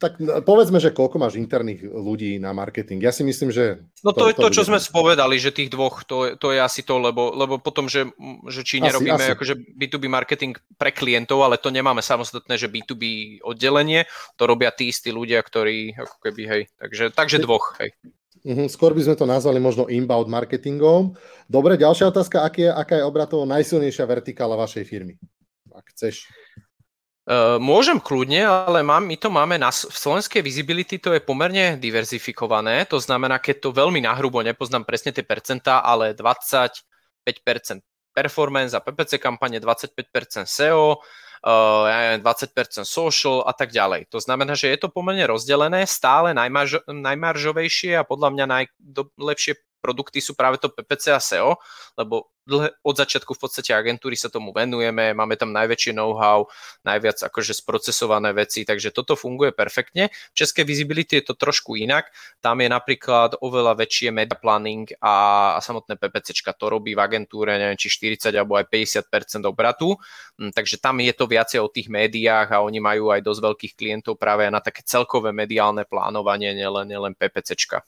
[0.00, 0.16] tak
[0.48, 3.04] povedzme, že koľko máš interných ľudí na marketing.
[3.04, 3.84] Ja si myslím, že...
[4.00, 6.80] No to, to je to, čo sme spovedali, že tých dvoch, to, to je asi
[6.80, 8.08] to, lebo, lebo potom, že,
[8.48, 9.34] že či nerobíme asi, asi.
[9.36, 13.04] akože B2B marketing pre klientov, ale to nemáme samostatné, že B2B
[13.44, 14.08] oddelenie,
[14.40, 17.92] to robia tí istí ľudia, ktorí ako keby, hej, takže, takže dvoch, hej.
[18.46, 21.18] Uh-huh, skôr by sme to nazvali možno inbound marketingom.
[21.50, 25.18] Dobre, ďalšia otázka, aký je, aká je obratovo najsilnejšia vertikála vašej firmy?
[25.74, 26.30] Ak chceš.
[27.26, 31.74] Uh, môžem kľudne, ale mám, my to máme na, v slovenskej visibility, to je pomerne
[31.74, 36.86] diverzifikované, to znamená, keď to veľmi nahrubo, nepoznám presne tie percentá, ale 25%
[38.14, 41.02] performance a PPC kampane, 25% SEO,
[41.42, 44.06] uh, 20% social a tak ďalej.
[44.14, 50.18] To znamená, že je to pomerne rozdelené, stále najmarž, najmaržovejšie a podľa mňa najlepšie produkty
[50.18, 51.54] sú práve to PPC a SEO,
[51.94, 52.34] lebo
[52.86, 56.46] od začiatku v podstate agentúry sa tomu venujeme, máme tam najväčšie know-how,
[56.86, 60.14] najviac akože sprocesované veci, takže toto funguje perfektne.
[60.30, 65.58] V Českej visibility je to trošku inak, tam je napríklad oveľa väčšie media planning a,
[65.58, 69.98] a samotné PPCčka to robí v agentúre, neviem, či 40 alebo aj 50% obratu,
[70.38, 73.72] hm, takže tam je to viacej o tých médiách a oni majú aj dosť veľkých
[73.74, 77.82] klientov práve na také celkové mediálne plánovanie, nielen, nielen PPCčka.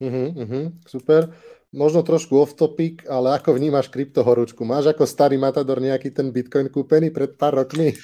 [0.00, 1.28] Uh-huh, uh-huh, super
[1.70, 4.66] možno trošku off topic, ale ako vnímaš kryptohorúčku?
[4.66, 7.94] Máš ako starý matador nejaký ten Bitcoin kúpený pred pár rokmi?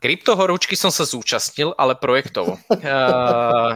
[0.00, 2.60] Kryptohorúčky som sa zúčastnil, ale projektovo.
[2.68, 3.72] uh,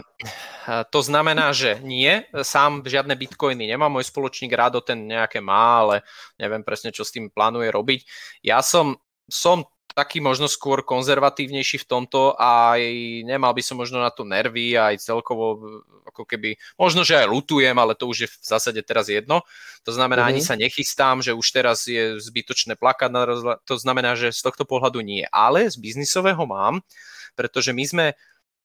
[0.92, 6.04] to znamená, že nie, sám žiadne bitcoiny nemá, môj spoločník Rado ten nejaké má, ale
[6.36, 8.00] neviem presne, čo s tým plánuje robiť.
[8.44, 9.64] Ja som, som
[9.98, 12.82] taký možno skôr konzervatívnejší v tomto a aj
[13.26, 15.58] nemal by som možno na to nervy aj celkovo
[16.06, 19.42] ako keby, možno, že aj lutujem, ale to už je v zásade teraz jedno.
[19.82, 20.38] To znamená, mm-hmm.
[20.38, 20.48] ani mhm.
[20.48, 24.62] sa nechystám, že už teraz je zbytočné plakať, na rozla- to znamená, že z tohto
[24.62, 25.26] pohľadu nie.
[25.34, 26.78] Ale z biznisového mám,
[27.34, 28.06] pretože my sme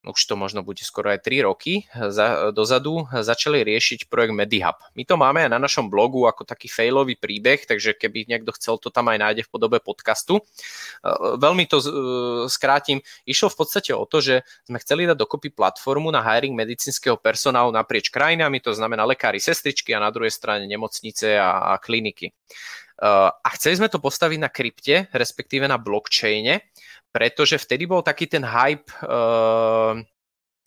[0.03, 4.75] už to možno bude skoro aj 3 roky za, dozadu, začali riešiť projekt MediHub.
[4.99, 8.75] My to máme aj na našom blogu ako taký failový príbeh, takže keby niekto chcel,
[8.75, 10.39] to tam aj nájde v podobe podcastu.
[10.39, 11.85] E, veľmi to e,
[12.51, 12.99] skrátim.
[13.23, 14.35] Išlo v podstate o to, že
[14.67, 19.95] sme chceli dať dokopy platformu na hiring medicínskeho personálu naprieč krajinami, to znamená lekári, sestričky
[19.95, 22.35] a na druhej strane nemocnice a, a kliniky.
[23.01, 26.69] A chceli sme to postaviť na krypte, respektíve na blockchaine,
[27.09, 29.97] pretože vtedy bol taký ten hype uh,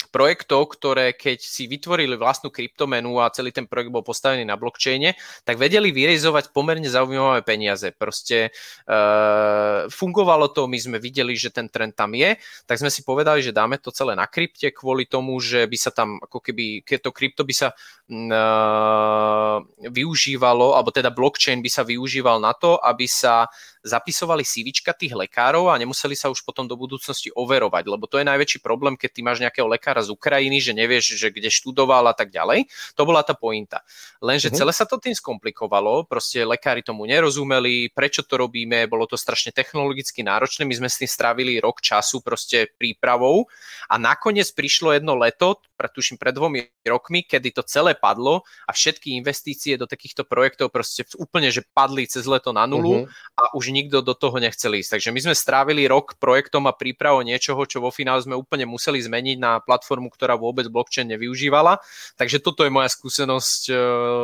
[0.09, 5.19] projektov, ktoré keď si vytvorili vlastnú kryptomenu a celý ten projekt bol postavený na blockchaine,
[5.43, 7.91] tak vedeli vyrizovať pomerne zaujímavé peniaze.
[7.95, 8.51] Proste
[8.89, 13.43] uh, fungovalo to, my sme videli, že ten trend tam je, tak sme si povedali,
[13.43, 16.99] že dáme to celé na krypte kvôli tomu, že by sa tam ako keby, keď
[17.07, 23.07] to krypto by sa uh, využívalo, alebo teda blockchain by sa využíval na to, aby
[23.07, 23.47] sa
[23.87, 28.27] zapisovali CVčka tých lekárov a nemuseli sa už potom do budúcnosti overovať, lebo to je
[28.27, 32.15] najväčší problém, keď ty máš nejakého lekára z Ukrajiny, že nevieš, že kde študoval a
[32.19, 32.67] tak ďalej.
[32.99, 33.87] To bola tá pointa.
[34.19, 34.59] Lenže mm-hmm.
[34.59, 39.55] celé sa to tým skomplikovalo, proste lekári tomu nerozumeli, prečo to robíme, bolo to strašne
[39.55, 43.47] technologicky náročné, my sme s tým strávili rok času proste prípravou
[43.87, 49.13] a nakoniec prišlo jedno leto, pretuším pred dvomi rokmi, kedy to celé padlo a všetky
[49.15, 53.37] investície do takýchto projektov proste úplne, že padli cez leto na nulu mm-hmm.
[53.37, 54.97] a už nikto do toho nechcel ísť.
[54.97, 58.97] Takže my sme strávili rok projektom a prípravou niečoho, čo vo finále sme úplne museli
[59.05, 61.85] zmeniť na platformu, ktorá vôbec blockchain nevyužívala.
[62.17, 63.75] Takže toto je moja skúsenosť, e,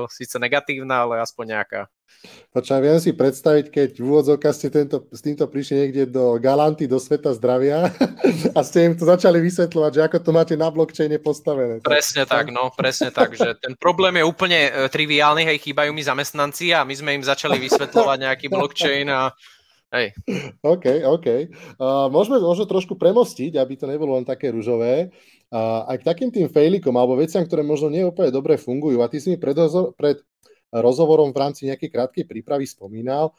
[0.09, 1.81] síce negatívna, ale aspoň nejaká.
[2.53, 6.85] Počkaj, viem si predstaviť, keď v úvodzovkách ste tento, s týmto prišli niekde do Galanty,
[6.85, 7.89] do sveta zdravia
[8.57, 11.81] a ste im to začali vysvetľovať, že ako to máte na blockchaine postavené.
[11.81, 16.05] Presne tak, no, presne tak, že ten problém je úplne e, triviálny, hej, chýbajú mi
[16.05, 19.33] zamestnanci a my sme im začali vysvetľovať nejaký blockchain a
[19.93, 20.17] Hej.
[20.65, 21.29] OK, OK.
[21.77, 25.13] Uh, môžeme možno trošku premostiť, aby to nebolo len také ružové.
[25.53, 29.05] Uh, aj k takým tým failikom alebo veciam, ktoré možno nie úplne dobre fungujú.
[29.05, 29.53] A ty si mi pred,
[30.01, 30.25] pred
[30.73, 33.37] rozhovorom v rámci nejakej krátkej prípravy spomínal,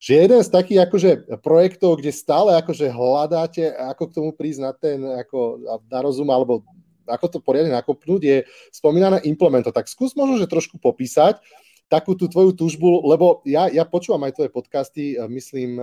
[0.00, 1.10] že jeden z takých akože
[1.44, 5.60] projektov, kde stále akože hľadáte, ako k tomu prísť na ten, ako
[5.92, 6.64] na rozum, alebo
[7.04, 8.38] ako to poriadne nakopnúť, je
[8.72, 9.68] spomínané implemento.
[9.68, 11.36] Tak skús možno, že trošku popísať
[11.90, 15.76] takú tú tvoju túžbu, lebo ja, ja počúvam aj tvoje podcasty, myslím,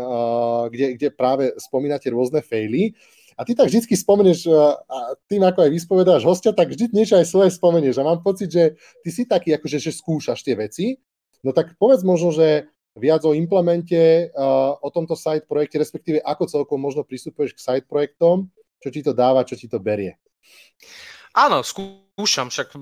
[0.72, 2.96] kde, kde práve spomínate rôzne faily
[3.38, 4.50] a ty tak vždy spomenieš,
[4.90, 8.02] a tým ako aj vyspovedáš hostia, tak vždy niečo aj svoje spomenieš.
[8.02, 8.74] A mám pocit, že
[9.06, 10.98] ty si taký, akože, že skúšaš tie veci.
[11.46, 12.66] No tak povedz možno, že
[12.98, 14.34] viac o implemente,
[14.82, 18.50] o tomto side projekte, respektíve ako celkom možno pristupuješ k side projektom,
[18.82, 20.18] čo ti to dáva, čo ti to berie.
[21.38, 22.74] Áno, skúšam, však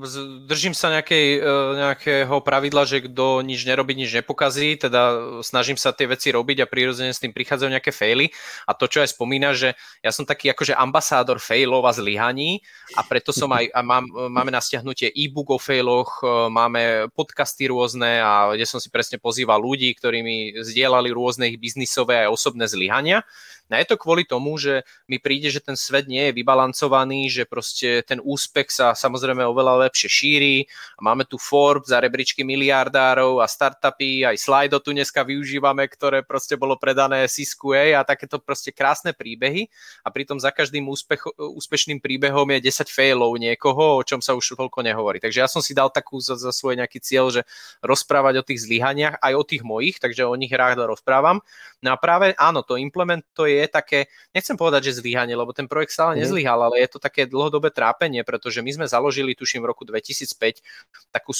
[0.48, 5.12] držím sa nejakej, e, nejakého pravidla, že kto nič nerobí, nič nepokazí, teda
[5.44, 8.32] snažím sa tie veci robiť a prirodzene s tým prichádzajú nejaké faily.
[8.64, 12.64] A to, čo aj spomína, že ja som taký akože ambasádor failov a zlyhaní
[12.96, 17.68] a preto som aj, a mám, máme na stiahnutie e-book o failoch, e, máme podcasty
[17.68, 22.32] rôzne a kde som si presne pozýval ľudí, ktorí mi zdieľali rôzne ich biznisové a
[22.32, 23.28] osobné zlyhania
[23.66, 27.50] No je to kvôli tomu, že mi príde, že ten svet nie je vybalancovaný, že
[27.50, 30.58] proste ten úspech sa samozrejme oveľa lepšie šíri.
[31.02, 36.54] Máme tu Forbes a rebríčky miliardárov a startupy, aj Slido tu dneska využívame, ktoré proste
[36.54, 39.66] bolo predané Cisco a takéto proste krásne príbehy.
[40.06, 44.54] A pritom za každým úspech, úspešným príbehom je 10 failov niekoho, o čom sa už
[44.54, 45.18] toľko nehovorí.
[45.18, 47.42] Takže ja som si dal takú za, za svoj nejaký cieľ, že
[47.82, 51.42] rozprávať o tých zlyhaniach, aj o tých mojich, takže o nich rád rozprávam.
[51.82, 54.00] No a práve áno, to implement to je je také,
[54.36, 56.20] nechcem povedať, že zlyhanie, lebo ten projekt stále mhm.
[56.26, 60.60] nezlyhal, ale je to také dlhodobé trápenie, pretože my sme založili, tuším, v roku 2005
[61.10, 61.32] takú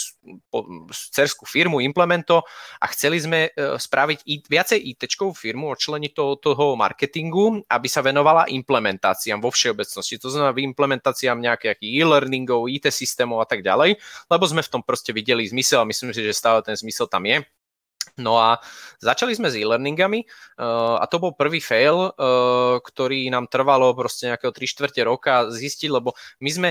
[0.92, 2.44] cerskú firmu Implemento
[2.80, 5.04] a chceli sme e, spraviť viacej it
[5.36, 10.18] firmu, odčleniť to toho marketingu, aby sa venovala implementáciám vo všeobecnosti.
[10.22, 14.00] To znamená implementáciám nejakých e-learningov, IT systémov a tak ďalej,
[14.32, 17.26] lebo sme v tom proste videli zmysel a myslím si, že stále ten zmysel tam
[17.28, 17.46] je.
[18.16, 18.64] No a
[19.04, 24.32] začali sme s e-learningami uh, a to bol prvý fail, uh, ktorý nám trvalo proste
[24.32, 26.70] nejakého 3 čtvrte roka zistiť, lebo my sme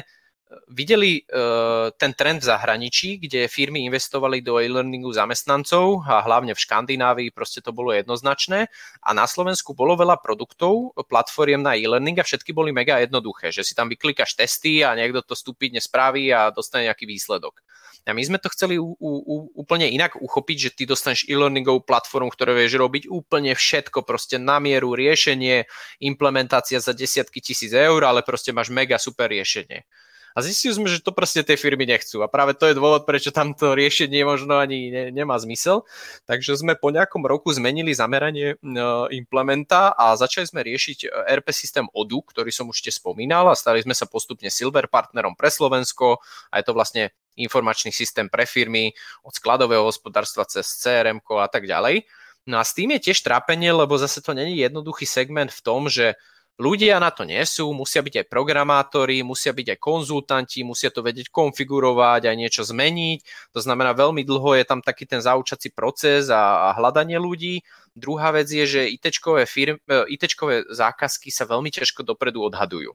[0.68, 6.62] videli uh, ten trend v zahraničí, kde firmy investovali do e-learningu zamestnancov a hlavne v
[6.62, 8.68] Škandinávii proste to bolo jednoznačné
[9.02, 13.64] a na Slovensku bolo veľa produktov, platformiem na e-learning a všetky boli mega jednoduché, že
[13.64, 17.64] si tam vyklikáš testy a niekto to stupidne spraví a dostane nejaký výsledok.
[18.04, 22.28] A my sme to chceli u, u, úplne inak uchopiť, že ty dostaneš e-learningovú platformu,
[22.28, 25.64] ktorá vieš robiť úplne všetko, proste na mieru, riešenie,
[26.04, 29.88] implementácia za desiatky tisíc eur, ale proste máš mega super riešenie.
[30.34, 32.18] A zistili sme, že to proste tie firmy nechcú.
[32.18, 35.86] A práve to je dôvod, prečo tamto riešenie možno ani ne, nemá zmysel.
[36.26, 41.54] Takže sme po nejakom roku zmenili zameranie uh, implementa a začali sme riešiť e, RP
[41.54, 45.54] systém ODU, ktorý som už ste spomínal a stali sme sa postupne silver partnerom pre
[45.54, 46.18] Slovensko
[46.50, 48.90] a je to vlastne informačný systém pre firmy
[49.22, 52.06] od skladového hospodárstva cez CRM a tak ďalej.
[52.44, 55.88] No a s tým je tiež trápenie, lebo zase to není jednoduchý segment v tom,
[55.88, 56.18] že
[56.58, 61.02] ľudia na to nie sú, musia byť aj programátori, musia byť aj konzultanti, musia to
[61.02, 63.50] vedieť konfigurovať, aj niečo zmeniť.
[63.54, 67.66] To znamená, veľmi dlho je tam taký ten zaučací proces a, a hľadanie ľudí.
[67.94, 72.94] Druhá vec je, že IT-čkové, firm, IT-čkové zákazky sa veľmi ťažko dopredu odhadujú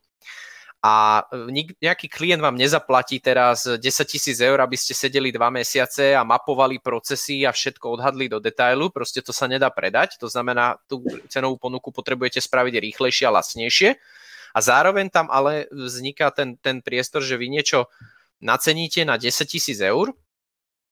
[0.79, 6.15] a e, nejaký klient vám nezaplatí teraz 10 tisíc eur, aby ste sedeli dva mesiace
[6.15, 10.79] a mapovali procesy a všetko odhadli do detailu, proste to sa nedá predať, to znamená,
[10.87, 13.89] tú cenovú ponuku potrebujete spraviť rýchlejšie a lacnejšie.
[14.55, 17.91] A zároveň tam ale vzniká ten, ten priestor, že vy niečo
[18.39, 20.15] naceníte na 10 tisíc eur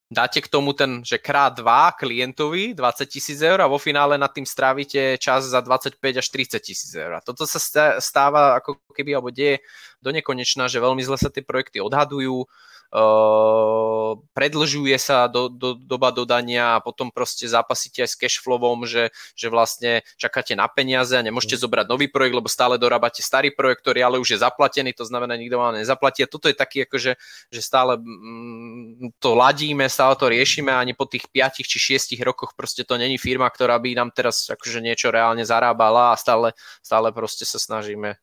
[0.07, 4.31] dáte k tomu ten, že krát dva klientovi 20 tisíc eur a vo finále nad
[4.31, 7.19] tým strávite čas za 25 až 30 tisíc eur.
[7.19, 7.59] A toto sa
[7.99, 9.59] stáva ako keby, alebo deje
[9.99, 12.47] do nekonečna, že veľmi zle sa tie projekty odhadujú,
[12.87, 19.11] Uh, predlžuje sa do, do, doba dodania a potom proste zápasíte aj s cashflowom, že,
[19.35, 21.61] že vlastne čakáte na peniaze a nemôžete mm.
[21.67, 25.35] zobrať nový projekt, lebo stále dorábate starý projekt, ktorý ale už je zaplatený, to znamená,
[25.35, 26.23] nikto vám nezaplatí.
[26.23, 27.19] A toto je taký, akože,
[27.51, 32.15] že stále mm, to ladíme, stále to riešime a ani po tých 5 či 6
[32.23, 36.55] rokoch proste to není firma, ktorá by nám teraz akože niečo reálne zarábala a stále,
[36.79, 38.15] stále proste sa snažíme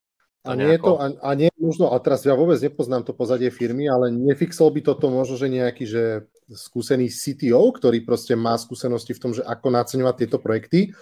[0.45, 3.49] a nie, je to, a, a nie možno, a teraz ja vôbec nepoznám to pozadie
[3.49, 9.17] firmy, ale nefixol by toto možno, že nejaký že skúsený CTO, ktorý proste má skúsenosti
[9.17, 10.93] v tom, že ako naceňovať tieto projekty.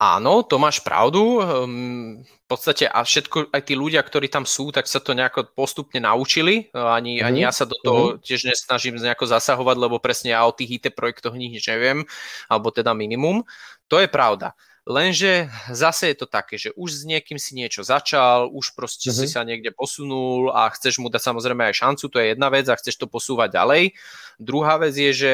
[0.00, 1.44] Áno, to máš pravdu.
[1.44, 5.52] Ehm, v podstate a všetko, aj tí ľudia, ktorí tam sú, tak sa to nejako
[5.52, 6.72] postupne naučili.
[6.72, 10.48] Ani, mm ani ja sa do toho mm tiež nesnažím nejako zasahovať, lebo presne ja
[10.48, 12.08] o tých IT projektoch nič neviem,
[12.48, 13.44] alebo teda minimum.
[13.92, 14.56] To je pravda.
[14.88, 19.28] Lenže zase je to také, že už s niekým si niečo začal, už proste mm-hmm.
[19.28, 22.64] si sa niekde posunul a chceš mu dať samozrejme aj šancu, to je jedna vec
[22.66, 23.92] a chceš to posúvať ďalej.
[24.40, 25.32] Druhá vec je, že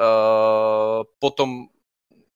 [0.00, 1.68] uh, potom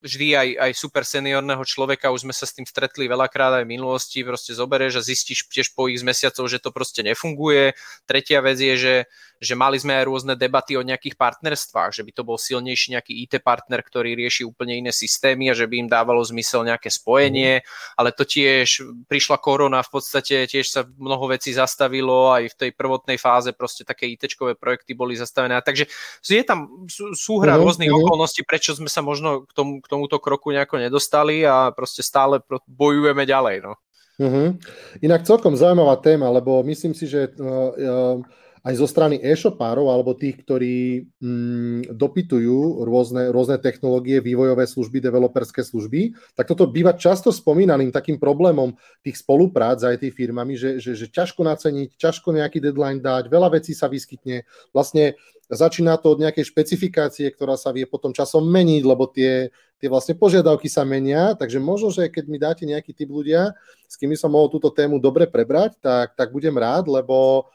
[0.01, 3.73] vždy aj, aj super seniorného človeka, už sme sa s tým stretli veľakrát aj v
[3.77, 7.77] minulosti, proste zoberieš a zistíš tiež po ich mesiacov, že to proste nefunguje.
[8.09, 8.95] Tretia vec je, že,
[9.41, 13.25] že mali sme aj rôzne debaty o nejakých partnerstvách, že by to bol silnejší nejaký
[13.25, 17.65] IT partner, ktorý rieši úplne iné systémy a že by im dávalo zmysel nejaké spojenie,
[17.97, 22.71] ale to tiež prišla korona, v podstate tiež sa mnoho vecí zastavilo, aj v tej
[22.77, 25.57] prvotnej fáze proste také IT-čkové projekty boli zastavené.
[25.65, 25.89] Takže
[26.21, 26.69] je tam
[27.17, 28.05] súhra uh-huh, rôznych uh-huh.
[28.13, 32.45] okolností, prečo sme sa možno k, tomu, k tomuto kroku nejako nedostali a proste stále
[32.69, 33.57] bojujeme ďalej.
[33.65, 33.73] No.
[34.21, 34.53] Uh-huh.
[35.01, 38.21] Inak celkom zaujímavá téma, lebo myslím si, že uh, uh,
[38.61, 45.65] aj zo strany e-shopárov alebo tých, ktorí mm, dopytujú rôzne, rôzne technológie, vývojové služby, developerské
[45.65, 50.93] služby, tak toto býva často spomínaným takým problémom tých spoluprác aj tých firmami, že, že,
[50.93, 54.45] že ťažko naceniť, ťažko nejaký deadline dať, veľa vecí sa vyskytne.
[54.77, 55.17] Vlastne
[55.49, 59.49] začína to od nejakej špecifikácie, ktorá sa vie potom časom meniť, lebo tie,
[59.81, 63.57] tie vlastne požiadavky sa menia, takže možno, že keď mi dáte nejaký typ ľudia,
[63.89, 67.49] s kými som mohol túto tému dobre prebrať, tak, tak budem rád, lebo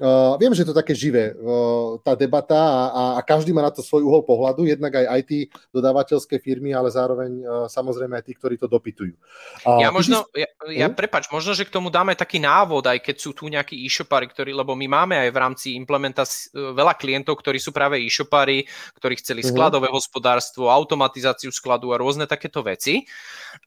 [0.00, 2.56] Uh, viem, že je to také živé, uh, tá debata
[2.88, 6.88] a, a každý má na to svoj uhol pohľadu, jednak aj IT dodávateľské firmy, ale
[6.88, 9.12] zároveň uh, samozrejme aj tí, ktorí to dopytujú.
[9.60, 10.40] Uh, ja možno, si...
[10.40, 10.96] ja, ja hm?
[10.96, 14.56] prepač, možno, že k tomu dáme taký návod, aj keď sú tu nejakí e-shopári, ktorí,
[14.56, 18.64] lebo my máme aj v rámci implementácie veľa klientov, ktorí sú práve e-shopári,
[18.96, 19.52] ktorí chceli mhm.
[19.52, 20.00] skladové uh-huh.
[20.00, 23.04] hospodárstvo, automatizáciu skladu a rôzne takéto veci.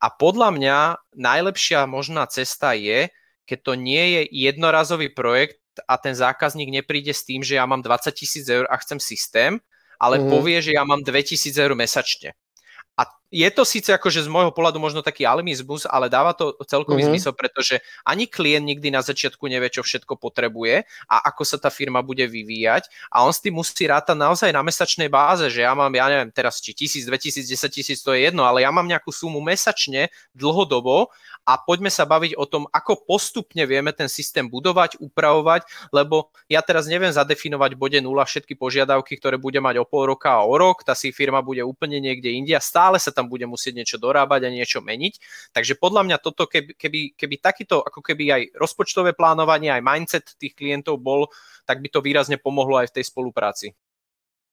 [0.01, 0.77] A podľa mňa
[1.13, 3.13] najlepšia možná cesta je,
[3.45, 7.81] keď to nie je jednorazový projekt, a ten zákazník nepríde s tým, že ja mám
[7.81, 9.59] 20 tisíc eur a chcem systém,
[9.97, 10.31] ale mm-hmm.
[10.31, 12.35] povie, že ja mám 2000 eur mesačne.
[13.33, 17.17] Je to síce akože z môjho pohľadu možno taký alimizmus, ale dáva to celkový mm-hmm.
[17.17, 21.73] zmysel, pretože ani klient nikdy na začiatku nevie, čo všetko potrebuje a ako sa tá
[21.73, 25.73] firma bude vyvíjať a on s tým musí rátať naozaj na mesačnej báze, že ja
[25.73, 28.85] mám, ja neviem teraz, či 1000, 2000, 10 tisíc, to je jedno, ale ja mám
[28.85, 31.09] nejakú sumu mesačne dlhodobo
[31.43, 36.63] a poďme sa baviť o tom, ako postupne vieme ten systém budovať, upravovať, lebo ja
[36.63, 40.55] teraz neviem zadefinovať bode 0 všetky požiadavky, ktoré bude mať o pol roka a o
[40.55, 43.79] rok, tá si firma bude úplne niekde inde a stále sa tam tam bude musieť
[43.79, 45.13] niečo dorábať a niečo meniť.
[45.55, 50.35] Takže podľa mňa toto, keby, keby, keby takýto, ako keby aj rozpočtové plánovanie, aj mindset
[50.35, 51.31] tých klientov bol,
[51.63, 53.71] tak by to výrazne pomohlo aj v tej spolupráci.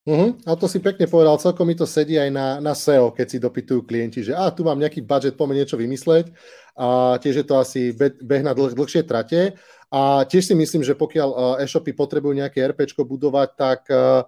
[0.08, 0.32] Uh-huh.
[0.48, 3.36] A to si pekne povedal, celkom mi to sedí aj na, na SEO, keď si
[3.36, 6.32] dopytujú klienti, že a tu mám nejaký budget, poďme niečo vymysleť
[6.80, 9.60] a tiež je to asi be, beh na dlh, dlhšie trate
[9.92, 14.24] a tiež si myslím, že pokiaľ e-shopy potrebujú nejaké RPčko budovať, tak uh,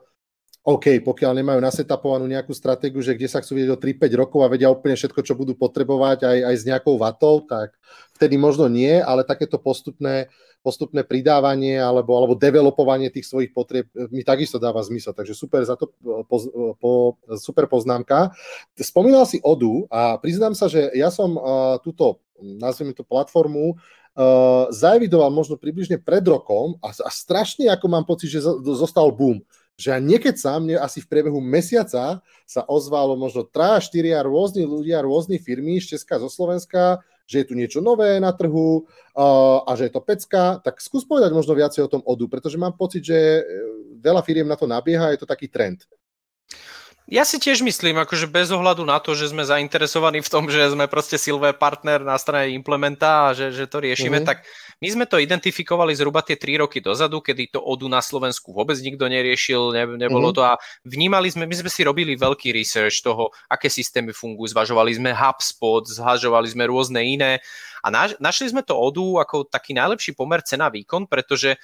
[0.63, 4.53] OK, pokiaľ nemajú nasetapovanú nejakú stratégiu, že kde sa chcú vidieť o 3-5 rokov a
[4.53, 7.75] vedia úplne všetko, čo budú potrebovať aj, aj s nejakou vatou, tak
[8.15, 10.31] vtedy možno nie, ale takéto postupné,
[10.63, 15.11] postupné pridávanie alebo, alebo developovanie tých svojich potrieb mi takisto dáva zmysel.
[15.11, 15.91] Takže super za to
[16.31, 16.37] po,
[16.79, 16.93] po,
[17.43, 18.31] super poznámka.
[18.79, 23.75] Spomínal si Odu a priznám sa, že ja som uh, túto, nazvime to platformu,
[24.15, 29.43] uh, zaevidoval možno približne pred rokom a, a strašne ako mám pocit, že zostal boom
[29.77, 35.03] že ja nekecam, mne asi v priebehu mesiaca sa ozvalo možno 3, 4 rôzni ľudia,
[35.03, 39.73] rôzni firmy z Česka, zo Slovenska, že je tu niečo nové na trhu uh, a
[39.79, 43.01] že je to pecka, tak skús povedať možno viacej o tom odu, pretože mám pocit,
[43.07, 43.43] že e,
[44.03, 45.89] veľa firiem na to nabieha, je to taký trend.
[47.11, 50.70] Ja si tiež myslím, akože bez ohľadu na to, že sme zainteresovaní v tom, že
[50.70, 54.29] sme proste silvé partner na strane implementa a že, že to riešime, mm-hmm.
[54.29, 54.47] tak
[54.83, 58.74] my sme to identifikovali zhruba tie 3 roky dozadu, kedy to odu na Slovensku vôbec
[58.83, 60.39] nikto neriešil, ne, nebolo mm-hmm.
[60.39, 64.91] to a vnímali sme, my sme si robili veľký research toho, aké systémy fungujú, zvažovali
[64.99, 67.39] sme HubSpot, zvažovali sme rôzne iné
[67.83, 71.59] a naš, našli sme to odu ako taký najlepší pomer cena výkon, pretože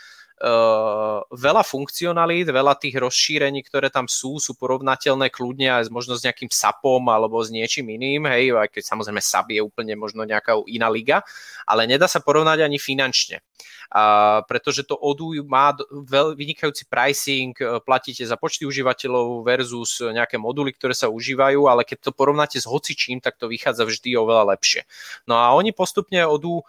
[1.35, 6.47] veľa funkcionalít, veľa tých rozšírení, ktoré tam sú, sú porovnateľné kľudne aj možno s nejakým
[6.47, 10.87] SAPom alebo s niečím iným, hej, aj keď samozrejme SAP je úplne možno nejaká iná
[10.87, 11.27] liga,
[11.67, 13.43] ale nedá sa porovnať ani finančne.
[13.89, 20.37] Uh, pretože to Odoo má veľ, vynikajúci pricing, e, platíte za počty užívateľov versus nejaké
[20.37, 24.53] moduly, ktoré sa užívajú, ale keď to porovnáte s hocičím, tak to vychádza vždy oveľa
[24.53, 24.85] lepšie.
[25.25, 26.69] No a oni postupne Odoo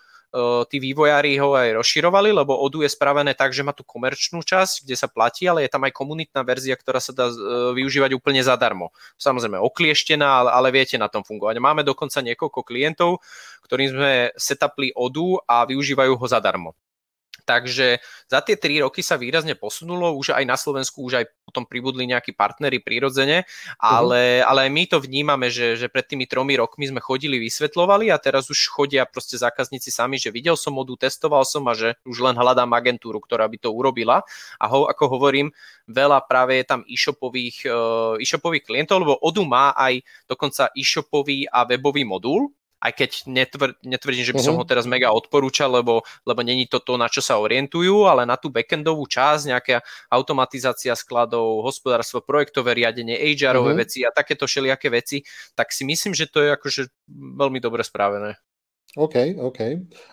[0.70, 4.86] tí vývojári ho aj rozširovali, lebo Odu je spravené tak, že má tú komerčnú časť,
[4.86, 7.36] kde sa platí, ale je tam aj komunitná verzia, ktorá sa dá e,
[7.74, 8.94] využívať úplne zadarmo.
[9.18, 11.58] Samozrejme oklieštená, ale, ale viete na tom fungovať.
[11.58, 13.26] Máme dokonca niekoľko klientov,
[13.66, 16.78] ktorým sme setupli Odu a využívajú ho zadarmo.
[17.46, 21.66] Takže za tie tri roky sa výrazne posunulo, už aj na Slovensku už aj potom
[21.66, 23.50] pribudli nejakí partnery prirodzene,
[23.82, 24.50] ale, uh-huh.
[24.54, 28.22] ale aj my to vnímame, že, že pred tými tromi rokmi sme chodili, vysvetlovali a
[28.22, 32.22] teraz už chodia proste zákazníci sami, že videl som modu, testoval som a že už
[32.22, 34.22] len hľadám agentúru, ktorá by to urobila.
[34.62, 35.50] A ho, ako hovorím,
[35.90, 41.66] veľa práve je tam e-shopových, uh, e-shopových klientov, lebo Odu má aj dokonca e-shopový a
[41.66, 44.64] webový modul, aj keď netvr, netvrdím, že by som uh-huh.
[44.64, 48.40] ho teraz mega odporúčal, lebo, lebo není to to, na čo sa orientujú, ale na
[48.40, 49.76] tú backendovú časť, nejaká
[50.08, 53.84] automatizácia skladov, hospodárstvo, projektové riadenie, HR-ové uh-huh.
[53.84, 55.22] veci a takéto všelijaké veci,
[55.54, 58.40] tak si myslím, že to je akože veľmi dobre spravené.
[59.00, 59.60] OK, OK.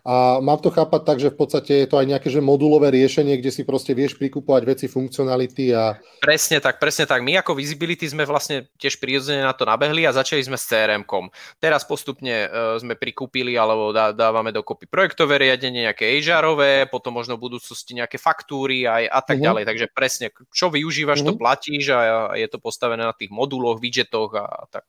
[0.07, 3.34] A mám to chápať tak, že v podstate je to aj nejaké že modulové riešenie,
[3.43, 5.99] kde si proste vieš prikupovať veci, funkcionality a...
[6.22, 7.26] Presne tak, presne tak.
[7.26, 11.34] My ako Visibility sme vlastne tiež prirodzene na to nabehli a začali sme s CRM-kom.
[11.59, 17.34] Teraz postupne uh, sme prikúpili alebo dá, dávame dokopy projektové riadenie, nejaké HR-ové, potom možno
[17.34, 19.51] v budúcnosti nejaké faktúry a, a tak uh-huh.
[19.51, 19.64] ďalej.
[19.66, 21.34] Takže presne, čo využívaš, uh-huh.
[21.34, 24.87] to platíš a, a je to postavené na tých moduloch, widgetoch a, a tak.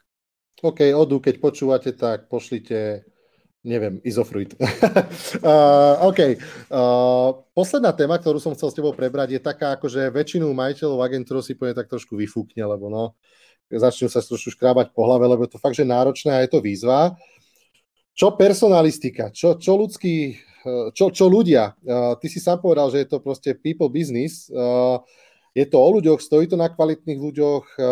[0.62, 3.06] OK, Odu, keď počúvate, tak pošlite
[3.66, 4.54] neviem, izofruit.
[4.60, 6.20] uh, OK.
[6.70, 11.44] Uh, posledná téma, ktorú som chcel s tebou prebrať, je taká, akože väčšinu majiteľov agentúrov
[11.44, 13.18] si povie tak trošku vyfúkne, lebo no,
[13.68, 16.64] začnú sa trošku škrábať po hlave, lebo je to fakt, že náročné a je to
[16.64, 17.18] výzva.
[18.18, 20.42] Čo personalistika, čo, čo ľudský,
[20.98, 24.98] čo, čo ľudia, uh, ty si sám povedal, že je to proste people business, uh,
[25.58, 27.86] je to o ľuďoch, stojí to na kvalitných ľuďoch, eh,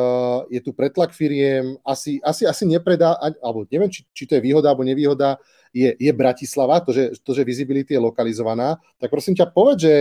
[0.54, 4.70] je tu pretlak firiem, asi, asi, asi nepredá, alebo neviem, či, či to je výhoda
[4.70, 5.42] alebo nevýhoda,
[5.74, 9.96] je, je Bratislava, to že, to, že visibility je lokalizovaná, tak prosím ťa povedz, že,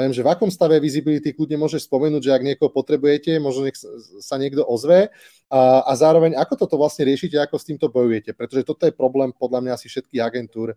[0.00, 3.76] neviem, že v akom stave visibility kľudne môžeš spomenúť, že ak niekoho potrebujete, možno nech
[4.24, 5.12] sa niekto ozve
[5.52, 9.28] a, a zároveň ako toto vlastne riešite, ako s týmto bojujete, pretože toto je problém
[9.36, 10.72] podľa mňa asi všetkých agentúr,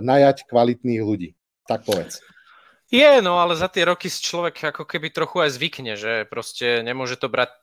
[0.00, 1.36] najať kvalitných ľudí.
[1.68, 2.24] Tak povedz.
[2.92, 6.84] Je, no ale za tie roky si človek ako keby trochu aj zvykne, že proste
[6.84, 7.56] nemôže to brať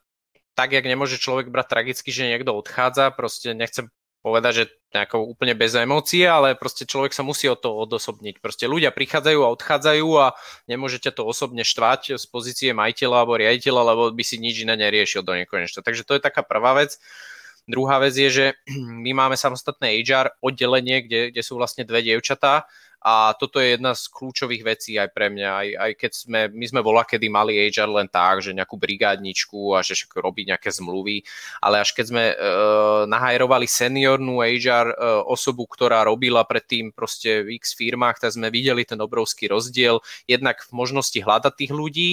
[0.58, 5.54] tak, jak nemôže človek brať tragicky, že niekto odchádza, proste nechcem povedať, že nejako úplne
[5.56, 8.42] bez emócie, ale proste človek sa musí o to odosobniť.
[8.42, 10.26] Proste ľudia prichádzajú a odchádzajú a
[10.68, 15.24] nemôžete to osobne štvať z pozície majiteľa alebo riaditeľa, lebo by si nič iné neriešil
[15.24, 15.80] do nekonečna.
[15.80, 17.00] Takže to je taká prvá vec.
[17.64, 18.46] Druhá vec je, že
[19.06, 22.68] my máme samostatné HR oddelenie, kde, kde sú vlastne dve dievčatá,
[23.00, 26.66] a toto je jedna z kľúčových vecí aj pre mňa, aj, aj keď sme, my
[26.68, 31.24] sme bola kedy mali HR len tak, že nejakú brigádničku a že robí nejaké zmluvy,
[31.64, 37.40] ale až keď sme uh, nahajrovali seniornú HR uh, e, osobu, ktorá robila predtým proste
[37.40, 42.10] v x firmách, tak sme videli ten obrovský rozdiel, jednak v možnosti hľadať tých ľudí,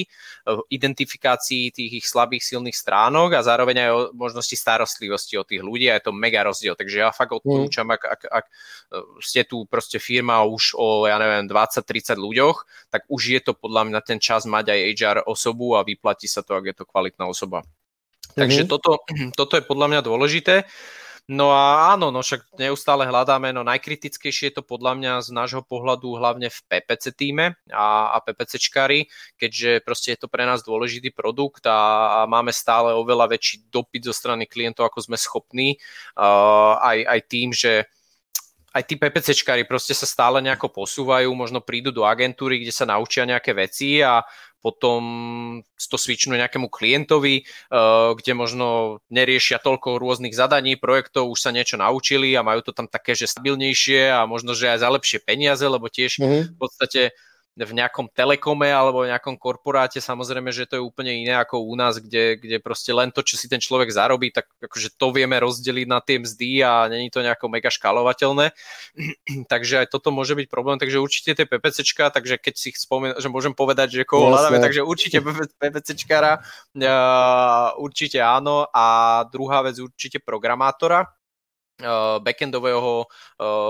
[0.48, 5.60] v identifikácii tých ich slabých, silných stránok a zároveň aj o možnosti starostlivosti o tých
[5.60, 6.80] ľudí a je to mega rozdiel.
[6.80, 8.46] Takže ja fakt odporúčam, ak, ak, ak
[9.20, 12.58] ste tu proste firma už o, ja neviem, 20-30 ľuďoch,
[12.94, 16.46] tak už je to podľa mňa ten čas mať aj HR osobu a vyplatí sa
[16.46, 17.66] to, ak je to kvalitná osoba.
[17.66, 18.38] Mm-hmm.
[18.38, 18.70] Takže mhm.
[18.70, 18.92] toto,
[19.40, 20.56] toto je podľa mňa dôležité.
[21.28, 25.60] No a áno, no však neustále hľadáme, no najkritickejšie je to podľa mňa z nášho
[25.60, 31.12] pohľadu hlavne v PPC týme a, a PPCčkári, keďže proste je to pre nás dôležitý
[31.12, 35.76] produkt a, a máme stále oveľa väčší dopyt zo strany klientov, ako sme schopní,
[36.16, 37.92] uh, aj, aj tým, že
[38.76, 43.24] aj tí PPCčkári proste sa stále nejako posúvajú, možno prídu do agentúry, kde sa naučia
[43.24, 44.22] nejaké veci a
[44.58, 45.02] potom
[45.78, 51.80] to switchnú nejakému klientovi, uh, kde možno neriešia toľko rôznych zadaní, projektov, už sa niečo
[51.80, 55.64] naučili a majú to tam také, že stabilnejšie a možno, že aj za lepšie peniaze,
[55.64, 56.44] lebo tiež mm-hmm.
[56.52, 57.02] v podstate
[57.58, 61.74] v nejakom telekome alebo v nejakom korporáte, samozrejme, že to je úplne iné ako u
[61.74, 65.34] nás, kde, kde proste len to, čo si ten človek zarobí, tak akože to vieme
[65.42, 68.54] rozdeliť na tie mzdy a není to nejako mega škalovateľné.
[69.52, 73.26] takže aj toto môže byť problém, takže určite tie PPCčka, takže keď si spomen, že
[73.32, 75.18] môžem povedať, že koho hľadáme, takže určite
[75.58, 76.46] PPCčkara,
[76.78, 78.70] uh, určite áno.
[78.70, 81.17] A druhá vec určite programátora,
[82.22, 83.06] backendového,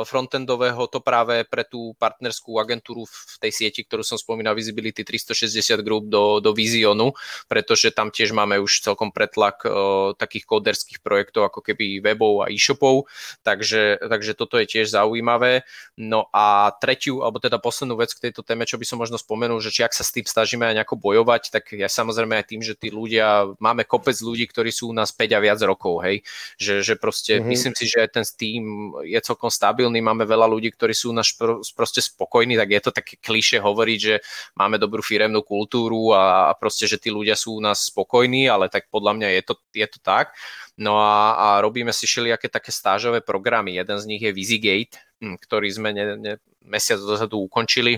[0.07, 5.83] frontendového, to práve pre tú partnerskú agentúru v tej sieti, ktorú som spomínal, Visibility 360
[5.83, 7.11] Group do, do Visionu,
[7.51, 12.51] pretože tam tiež máme už celkom pretlak uh, takých kóderských projektov, ako keby webov a
[12.51, 13.11] e-shopov,
[13.43, 15.67] takže, takže toto je tiež zaujímavé.
[15.99, 19.59] No a tretiu, alebo teda poslednú vec k tejto téme, čo by som možno spomenul,
[19.59, 22.61] že či ak sa s tým snažíme aj nejako bojovať, tak ja samozrejme aj tým,
[22.63, 26.23] že tí ľudia, máme kopec ľudí, ktorí sú u nás 5 a viac rokov, hej,
[26.55, 27.51] že, že proste mm-hmm.
[27.51, 31.33] myslím si, že že ten Steam je celkom stabilný, máme veľa ľudí, ktorí sú naš
[31.73, 34.15] proste spokojní, tak je to také kliše hovoriť, že
[34.53, 38.93] máme dobrú firemnú kultúru a proste, že tí ľudia sú u nás spokojní, ale tak
[38.93, 40.37] podľa mňa je to, je to tak.
[40.77, 43.73] No a, a robíme si všelijaké také stážové programy.
[43.73, 47.97] Jeden z nich je Vizigate, hm, ktorý sme ne, ne, mesiac dozadu ukončili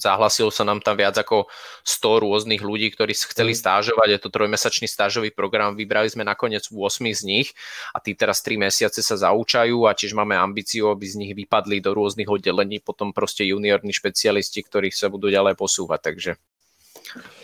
[0.00, 1.48] Zahlasilo sa nám tam viac ako
[1.84, 3.60] 100 rôznych ľudí, ktorí chceli mhm.
[3.60, 4.08] stážovať.
[4.08, 6.78] Je to trojmesačný stážový program, vybrali sme nakoniec 8
[7.12, 7.48] z nich
[7.92, 11.84] a tí teraz 3 mesiace sa zaučajú a tiež máme ambíciu, aby z nich vypadli
[11.84, 16.00] do rôznych oddelení, potom proste juniorní špecialisti, ktorí sa budú ďalej posúvať.
[16.00, 16.32] Takže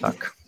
[0.01, 0.38] tak.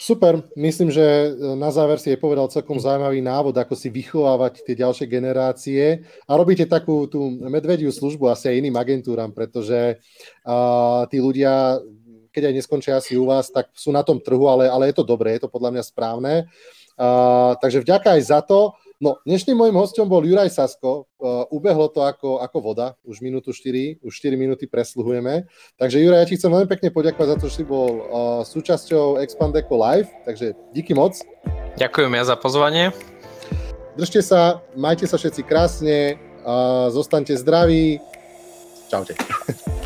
[0.00, 4.72] Super, myslím, že na záver si je povedal celkom zaujímavý návod, ako si vychovávať tie
[4.72, 10.00] ďalšie generácie a robíte takú tú medvediu službu asi aj iným agentúram, pretože
[10.48, 11.76] uh, tí ľudia,
[12.32, 15.04] keď aj neskončia asi u vás, tak sú na tom trhu, ale, ale je to
[15.04, 16.48] dobré, je to podľa mňa správne.
[16.96, 18.72] Uh, takže vďaka aj za to.
[19.00, 21.08] No, dnešným môjim hostom bol Juraj Sasko.
[21.16, 25.48] Uh, ubehlo to ako, ako voda, už minútu 4, už 4 minúty presluhujeme.
[25.80, 28.04] Takže Juraj, ja ti chcem veľmi pekne poďakovať za to, že si bol uh,
[28.44, 31.16] súčasťou Expandeco Live, takže díky moc.
[31.80, 32.92] Ďakujem ja za pozvanie.
[33.96, 38.04] Držte sa, majte sa všetci krásne, uh, zostaňte zdraví.
[38.92, 39.16] Čaute.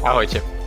[0.03, 0.64] Ahojte.